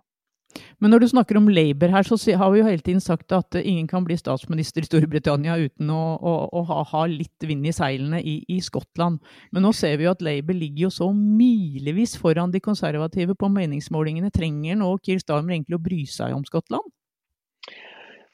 Men 0.79 0.91
når 0.93 1.03
du 1.03 1.07
snakker 1.11 1.39
om 1.39 1.49
Labour 1.51 1.91
her, 1.93 2.07
så 2.07 2.17
har 2.39 2.51
vi 2.51 2.59
jo 2.61 2.67
hele 2.67 2.83
tiden 2.83 3.01
sagt 3.03 3.31
at 3.35 3.57
ingen 3.61 3.87
kan 3.87 4.05
bli 4.05 4.17
statsminister 4.19 4.83
i 4.83 4.87
Storbritannia 4.87 5.57
uten 5.61 5.89
å, 5.91 6.01
å, 6.19 6.33
å 6.51 6.63
ha, 6.69 6.81
ha, 6.91 7.05
litt 7.09 7.47
vind 7.47 7.65
i 7.67 7.73
seilene 7.75 8.21
i, 8.21 8.37
i, 8.51 8.59
Skottland. 8.63 9.21
Men 9.55 9.65
nå 9.65 9.73
ser 9.75 9.97
vi 9.99 10.07
jo 10.07 10.13
at 10.15 10.23
Labour 10.25 10.57
ligger 10.57 10.87
jo 10.87 10.93
så 10.93 11.09
milevis 11.15 12.15
foran 12.19 12.53
de 12.53 12.63
konservative 12.63 13.37
på 13.39 13.51
meningsmålingene. 13.51 14.33
Trenger 14.35 14.79
nå 14.79 14.91
Kirstarmer 15.05 15.57
egentlig 15.57 15.79
å 15.79 15.85
bry 15.85 16.03
seg 16.09 16.35
om 16.35 16.45
Skottland? 16.47 16.87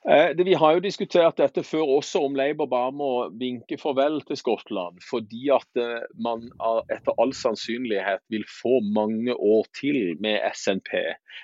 Eh, 0.10 0.46
vi 0.46 0.54
har 0.54 0.74
jo 0.74 0.82
diskutert 0.82 1.38
dette 1.38 1.62
før 1.62 1.92
også, 2.00 2.24
om 2.26 2.34
Labour 2.34 2.66
bare 2.72 2.94
må 2.96 3.10
vinke 3.38 3.78
farvel 3.78 4.18
til 4.26 4.40
Skottland. 4.40 4.98
Fordi 5.06 5.44
at 5.54 5.78
eh, 5.78 6.08
man 6.18 6.48
etter 6.90 7.14
all 7.22 7.36
sannsynlighet 7.38 8.24
vil 8.34 8.46
få 8.50 8.80
mange 8.82 9.36
år 9.36 9.70
til 9.78 10.18
med 10.24 10.42
SNP. 10.58 10.90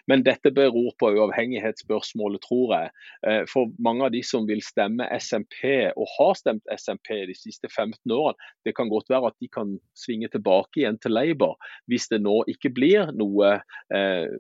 Men 0.10 0.26
dette 0.26 0.50
beror 0.52 0.90
på 0.98 1.12
uavhengighetsspørsmålet, 1.14 2.42
tror 2.48 2.74
jeg. 2.74 2.90
Eh, 3.30 3.44
for 3.52 3.70
mange 3.78 4.08
av 4.08 4.16
de 4.16 4.24
som 4.26 4.50
vil 4.50 4.66
stemme 4.66 5.06
SNP, 5.20 5.94
og 5.94 6.10
har 6.16 6.34
stemt 6.42 6.66
SNP 6.74 7.14
de 7.30 7.38
siste 7.38 7.70
15 7.70 8.10
årene, 8.10 8.50
det 8.66 8.74
kan 8.76 8.90
godt 8.90 9.14
være 9.14 9.30
at 9.30 9.38
de 9.38 9.52
kan 9.54 9.78
svinge 9.94 10.32
tilbake 10.34 10.82
igjen 10.82 10.98
til 11.02 11.14
Labour 11.14 11.56
hvis 11.88 12.10
det 12.10 12.20
nå 12.26 12.42
ikke 12.50 12.72
blir 12.74 13.14
noe 13.16 13.60
eh, 13.94 14.34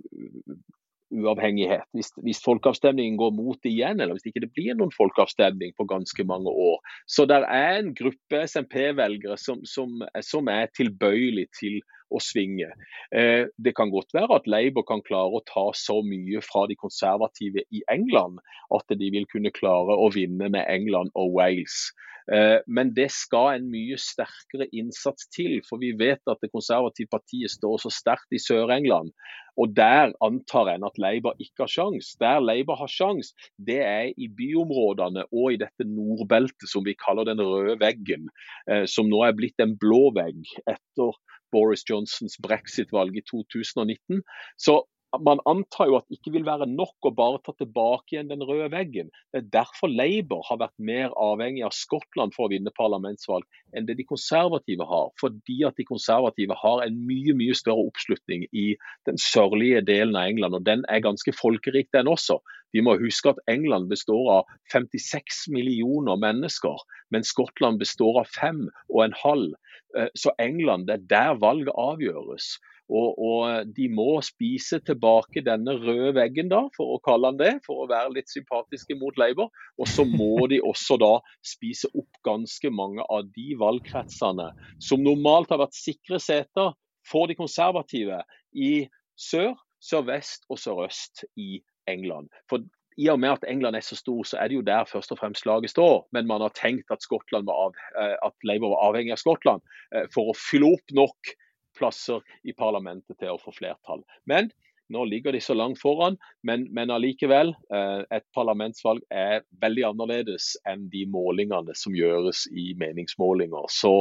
uavhengighet. 1.13 1.85
Hvis, 1.95 2.11
hvis, 2.23 2.41
folkeavstemningen 2.43 3.17
går 3.19 3.33
mot 3.35 3.59
det 3.63 3.71
igjen, 3.71 4.01
eller 4.01 4.17
hvis 4.17 4.27
ikke 4.29 4.43
det 4.43 4.51
blir 4.55 4.77
noen 4.77 4.93
folkeavstemning 4.95 5.73
på 5.77 5.87
ganske 5.89 6.25
mange 6.27 6.51
år. 6.51 6.81
Så 7.07 7.27
det 7.29 7.39
er 7.43 7.79
en 7.79 7.93
gruppe 7.97 8.43
SMP-velgere 8.47 9.37
som, 9.41 9.63
som, 9.65 10.01
som, 10.25 10.51
er 10.51 10.71
tilbøyelig 10.77 11.47
til 11.59 11.79
å 12.11 12.21
svinge. 12.23 12.69
Eh, 13.11 13.47
det 13.57 13.75
kan 13.77 13.91
godt 13.93 14.13
være 14.15 14.41
at 14.41 14.49
Labour 14.49 14.85
kan 14.87 15.03
klare 15.05 15.39
å 15.39 15.45
ta 15.47 15.69
så 15.77 15.99
mye 16.05 16.41
fra 16.45 16.65
de 16.69 16.77
konservative 16.79 17.63
i 17.71 17.83
England 17.91 18.41
at 18.75 18.97
de 18.99 19.11
vil 19.13 19.27
kunne 19.31 19.53
klare 19.55 19.95
å 19.97 20.11
vinne 20.13 20.51
med 20.53 20.65
England 20.67 21.13
og 21.15 21.35
Wales. 21.37 21.87
Eh, 22.27 22.59
men 22.67 22.91
det 22.91 23.07
skal 23.15 23.55
en 23.55 23.67
mye 23.71 23.95
sterkere 24.01 24.67
innsats 24.75 25.29
til, 25.31 25.61
for 25.67 25.79
vi 25.79 25.93
vet 25.95 26.19
at 26.27 26.41
det 26.43 26.51
konservative 26.51 27.07
partiet 27.13 27.53
står 27.53 27.79
så 27.85 27.91
sterkt 27.93 28.35
i 28.35 28.41
Sør-England. 28.43 29.13
Og 29.57 29.71
Der 29.77 30.11
antar 30.21 30.69
en 30.69 30.83
at 30.85 30.99
Labour 31.01 31.39
ikke 31.39 31.63
har 31.63 31.71
sjans. 31.71 32.11
Der 32.19 32.43
Labour 32.43 32.75
har 32.77 32.91
sjans, 32.91 33.31
det 33.57 33.79
er 33.79 34.11
i 34.17 34.27
byområdene 34.27 35.23
og 35.31 35.55
i 35.55 35.61
dette 35.61 35.87
nordbeltet 35.87 36.69
som 36.69 36.85
vi 36.85 36.97
kaller 36.99 37.25
den 37.25 37.41
røde 37.41 37.79
veggen, 37.79 38.27
eh, 38.69 38.85
som 38.85 39.07
nå 39.09 39.23
er 39.23 39.37
blitt 39.37 39.63
en 39.63 39.77
blå 39.79 40.11
vegg 40.17 40.43
etter 40.67 41.15
Boris 41.51 41.85
Johnsons 41.89 42.37
brexit-valg 42.43 43.17
i 43.17 43.25
2019. 43.29 44.21
Så 44.57 44.81
man 45.23 45.39
antar 45.47 45.87
jo 45.87 45.95
at 45.97 46.05
det 46.09 46.17
ikke 46.17 46.33
vil 46.35 46.45
være 46.47 46.67
nok 46.69 47.07
å 47.07 47.13
bare 47.15 47.39
ta 47.45 47.53
tilbake 47.55 48.13
igjen 48.13 48.31
den 48.31 48.43
røde 48.43 48.67
veggen. 48.73 49.11
Det 49.31 49.39
er 49.39 49.47
derfor 49.55 49.91
Labour 49.91 50.43
har 50.49 50.59
vært 50.59 50.75
mer 50.89 51.15
avhengig 51.15 51.63
av 51.65 51.75
Skottland 51.75 52.35
for 52.35 52.47
å 52.47 52.51
vinne 52.51 52.73
parlamentsvalg 52.75 53.47
enn 53.77 53.87
det 53.87 53.97
de 53.99 54.07
konservative 54.09 54.87
har. 54.89 55.09
Fordi 55.21 55.61
at 55.69 55.79
de 55.79 55.87
konservative 55.87 56.57
har 56.59 56.83
en 56.83 56.99
mye 57.07 57.35
mye 57.39 57.55
større 57.57 57.87
oppslutning 57.87 58.45
i 58.51 58.67
den 59.07 59.19
sørlige 59.21 59.81
delen 59.87 60.17
av 60.19 60.27
England. 60.33 60.59
Og 60.59 60.67
den 60.67 60.83
er 60.91 61.05
ganske 61.05 61.33
folkerik, 61.39 61.89
den 61.95 62.11
også. 62.11 62.41
Vi 62.75 62.83
må 62.83 62.97
huske 62.99 63.31
at 63.31 63.39
England 63.47 63.87
består 63.89 64.27
av 64.33 64.49
56 64.73 65.45
millioner 65.55 66.19
mennesker, 66.19 66.83
mens 67.15 67.31
Skottland 67.31 67.79
består 67.79 68.19
av 68.25 68.31
fem 68.35 68.65
og 68.91 69.05
en 69.05 69.15
halv. 69.23 69.55
Eh, 69.97 70.09
så 70.15 70.33
England, 70.39 70.87
det 70.87 70.93
er 70.93 71.05
der 71.09 71.39
valget 71.41 71.73
avgjøres. 71.73 72.55
Og, 72.87 73.19
og, 73.19 73.67
de 73.75 73.89
må 73.91 74.21
spise 74.23 74.79
tilbake 74.87 75.43
denne 75.43 75.73
røde 75.81 76.13
veggen, 76.15 76.47
da, 76.53 76.61
for 76.77 76.95
å 76.95 77.01
kalle 77.03 77.33
den 77.33 77.41
det, 77.41 77.53
for 77.65 77.83
å 77.83 77.89
være 77.89 78.13
litt 78.15 78.31
sympatiske 78.31 78.95
mot 78.99 79.17
Labour. 79.19 79.51
Og 79.75 79.89
så 79.91 80.05
må 80.07 80.45
de 80.51 80.61
også 80.63 80.99
da 81.01 81.13
spise 81.45 81.91
opp 81.91 82.21
ganske 82.27 82.71
mange 82.71 83.03
av 83.11 83.27
de 83.35 83.57
valgkretsene 83.59 84.51
som 84.79 85.03
normalt 85.03 85.51
har 85.51 85.65
vært 85.65 85.75
sikre 85.75 86.21
seter 86.23 86.75
for 87.07 87.27
de 87.27 87.35
konservative 87.39 88.21
i 88.55 88.87
sør, 89.19 89.55
sørvest 89.83 90.47
og 90.51 90.59
sørøst 90.61 91.25
i 91.39 91.59
England. 91.91 92.31
For 92.51 92.63
i 92.97 93.07
og 93.13 93.19
med 93.21 93.35
at 93.35 93.45
England 93.47 93.77
er 93.77 93.85
så 93.85 93.95
stor, 93.97 94.23
så 94.25 94.39
er 94.41 94.49
det 94.49 94.57
jo 94.57 94.65
der 94.65 94.87
først 94.89 95.11
og 95.13 95.19
fremst 95.21 95.45
laget 95.45 95.69
står. 95.69 96.07
Men 96.11 96.27
man 96.27 96.41
har 96.41 96.53
tenkt 96.57 96.91
at, 96.91 97.05
av, 97.13 97.75
eh, 98.01 98.15
at 98.25 98.33
Labour 98.43 98.73
var 98.73 98.87
avhengig 98.89 99.13
av 99.13 99.21
Skottland 99.21 99.61
eh, 99.93 100.07
for 100.13 100.31
å 100.31 100.37
fylle 100.37 100.73
opp 100.77 100.95
nok 100.97 101.35
plasser 101.77 102.23
i 102.43 102.55
parlamentet 102.57 103.19
til 103.21 103.35
å 103.35 103.41
få 103.41 103.53
flertall. 103.53 104.01
Men 104.25 104.49
nå 104.89 105.03
ligger 105.05 105.35
de 105.35 105.41
så 105.43 105.53
langt 105.53 105.77
foran, 105.81 106.17
men, 106.47 106.65
men 106.73 106.89
allikevel. 106.89 107.53
Eh, 107.69 108.01
et 108.17 108.25
parlamentsvalg 108.33 109.03
er 109.13 109.45
veldig 109.61 109.85
annerledes 109.91 110.55
enn 110.65 110.87
de 110.89 111.05
målingene 111.13 111.77
som 111.77 111.93
gjøres 111.93 112.47
i 112.49 112.71
meningsmålinger. 112.81 113.69
Så 113.69 113.93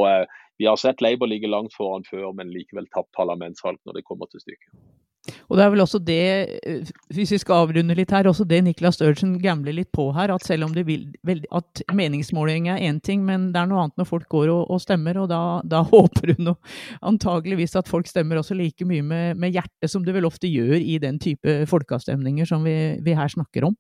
vi 0.57 0.71
har 0.71 0.81
sett 0.81 1.05
Labour 1.05 1.29
ligge 1.29 1.53
langt 1.53 1.77
foran 1.77 2.07
før, 2.09 2.31
men 2.33 2.55
likevel 2.55 2.89
tapt 2.97 3.13
parlamentsvalg 3.19 3.83
når 3.85 4.01
det 4.01 4.09
kommer 4.09 4.33
til 4.33 4.41
stykket. 4.47 4.73
Og 5.49 5.59
det 5.59 5.65
er 5.65 5.73
vel 5.73 5.83
også 5.83 6.01
det, 6.03 6.23
hvis 7.15 7.33
vi 7.35 7.39
skal 7.43 7.65
avrunde 7.65 7.97
litt 7.99 8.13
her, 8.15 8.29
også 8.31 8.47
det 8.49 8.63
Niklas 8.67 8.99
Sturgeon 8.99 9.37
gambler 9.43 9.75
litt 9.77 9.91
på 9.95 10.09
her. 10.17 10.33
At 10.35 10.47
selv 10.47 10.69
om 10.69 10.75
det 10.77 10.87
vil, 10.89 11.09
at 11.55 11.83
meningsmåling 11.95 12.69
er 12.73 12.83
én 12.87 13.01
ting, 13.05 13.25
men 13.27 13.51
det 13.55 13.63
er 13.63 13.71
noe 13.71 13.87
annet 13.87 14.01
når 14.01 14.11
folk 14.11 14.29
går 14.33 14.53
og, 14.53 14.63
og 14.75 14.83
stemmer. 14.83 15.19
Og 15.23 15.31
da, 15.33 15.41
da 15.67 15.83
håper 15.95 16.37
hun 16.37 16.55
antageligvis 17.01 17.77
at 17.79 17.91
folk 17.91 18.11
stemmer 18.11 18.43
også 18.43 18.59
like 18.59 18.87
mye 18.89 19.05
med, 19.07 19.41
med 19.41 19.57
hjertet 19.57 19.93
som 19.93 20.07
det 20.07 20.15
vel 20.17 20.29
ofte 20.29 20.51
gjør 20.51 20.79
i 20.79 21.01
den 21.03 21.21
type 21.23 21.59
folkeavstemninger 21.71 22.49
som 22.49 22.67
vi, 22.67 22.77
vi 23.05 23.19
her 23.19 23.33
snakker 23.33 23.71
om. 23.71 23.77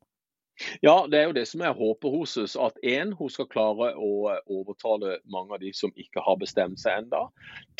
Ja, 0.82 1.04
det 1.11 1.18
er 1.18 1.26
jo 1.28 1.35
det 1.37 1.44
som 1.50 1.61
er 1.61 1.76
håpet 1.76 2.12
hos 2.12 2.37
oss. 2.40 2.56
At 2.56 2.78
én, 2.85 3.12
hun 3.16 3.32
skal 3.32 3.48
klare 3.52 3.92
å 3.92 4.12
overtale 4.48 5.18
mange 5.32 5.56
av 5.56 5.61
de 5.61 5.72
som 5.76 5.92
ikke 6.00 6.24
har 6.24 6.38
bestemt 6.40 6.80
seg 6.80 7.02
enda. 7.02 7.26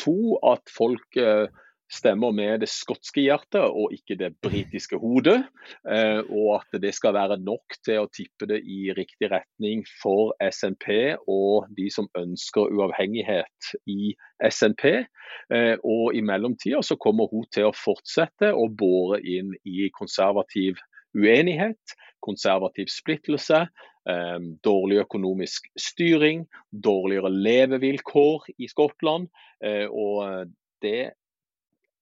To, 0.03 0.37
at 0.45 0.69
folk 0.69 1.17
eh, 1.17 1.47
stemmer 1.91 2.33
med 2.35 2.61
det 2.63 2.69
skotske 2.71 3.23
hjertet 3.23 3.63
og 3.63 3.93
ikke 3.95 4.17
det 4.19 4.33
britiske 4.43 4.99
hodet. 4.99 5.39
Eh, 5.87 6.19
og 6.27 6.57
at 6.59 6.79
det 6.83 6.93
skal 6.95 7.15
være 7.15 7.39
nok 7.39 7.77
til 7.85 8.03
å 8.03 8.09
tippe 8.11 8.49
det 8.49 8.59
i 8.67 8.91
riktig 8.97 9.29
retning 9.31 9.85
for 10.01 10.33
SNP 10.43 11.17
og 11.31 11.69
de 11.77 11.87
som 11.93 12.09
ønsker 12.19 12.73
uavhengighet 12.75 13.71
i 13.91 14.13
SNP. 14.43 14.85
Eh, 15.53 15.75
og 15.83 16.17
i 16.17 16.23
mellomtida 16.25 16.83
så 16.83 16.99
kommer 16.99 17.31
hun 17.31 17.47
til 17.53 17.69
å 17.69 17.75
fortsette 17.75 18.51
å 18.51 18.67
bore 18.67 19.21
inn 19.23 19.53
i 19.63 19.87
konservativ 19.95 20.81
uenighet, 21.17 21.95
konservativ 22.21 22.91
splittelse, 22.91 23.63
eh, 24.11 24.39
dårlig 24.63 24.99
økonomisk 25.05 25.71
styring, 25.79 26.43
dårligere 26.71 27.31
levevilkår 27.31 28.51
i 28.59 28.67
Skottland. 28.67 29.31
og 29.57 30.51
det 30.83 31.15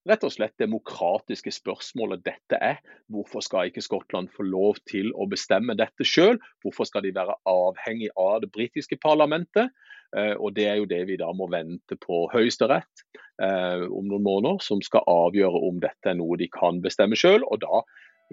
rett 0.09 0.23
og 0.25 0.33
slett 0.33 0.55
demokratiske 0.61 1.51
spørsmålet 1.53 2.23
dette 2.25 2.59
er. 2.61 2.79
Hvorfor 3.11 3.43
skal 3.45 3.69
ikke 3.69 3.83
Skottland 3.85 4.31
få 4.35 4.45
lov 4.47 4.79
til 4.89 5.11
å 5.15 5.27
bestemme 5.29 5.77
dette 5.77 6.07
sjøl? 6.07 6.39
Hvorfor 6.63 6.89
skal 6.89 7.05
de 7.05 7.13
være 7.15 7.37
avhengig 7.49 8.11
av 8.19 8.41
det 8.43 8.51
britiske 8.55 8.99
parlamentet? 9.01 9.73
Eh, 10.15 10.33
og 10.37 10.53
Det 10.53 10.67
er 10.69 10.79
jo 10.79 10.89
det 10.89 11.03
vi 11.09 11.17
da 11.19 11.31
må 11.33 11.49
vente 11.51 11.97
på 11.99 12.25
Høyesterett 12.33 13.05
eh, 13.41 13.85
om 13.89 14.07
noen 14.07 14.25
måneder, 14.25 14.61
som 14.61 14.81
skal 14.85 15.05
avgjøre 15.09 15.63
om 15.69 15.81
dette 15.83 16.11
er 16.11 16.19
noe 16.19 16.37
de 16.37 16.49
kan 16.53 16.81
bestemme 16.85 17.17
sjøl. 17.19 17.43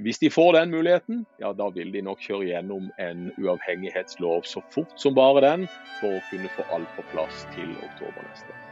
Hvis 0.01 0.23
de 0.23 0.31
får 0.33 0.55
den 0.57 0.71
muligheten, 0.73 1.27
ja 1.41 1.53
da 1.53 1.69
vil 1.75 1.93
de 1.93 2.01
nok 2.05 2.23
kjøre 2.25 2.49
gjennom 2.49 2.89
en 3.03 3.29
uavhengighetslov 3.37 4.49
så 4.49 4.65
fort 4.73 4.97
som 4.97 5.17
bare 5.19 5.45
den, 5.45 5.69
for 6.01 6.17
å 6.17 6.27
kunne 6.31 6.53
få 6.57 6.69
alt 6.73 6.93
på 6.97 7.05
plass 7.13 7.45
til 7.57 7.75
oktober 7.77 8.25
neste 8.25 8.49
år. 8.49 8.72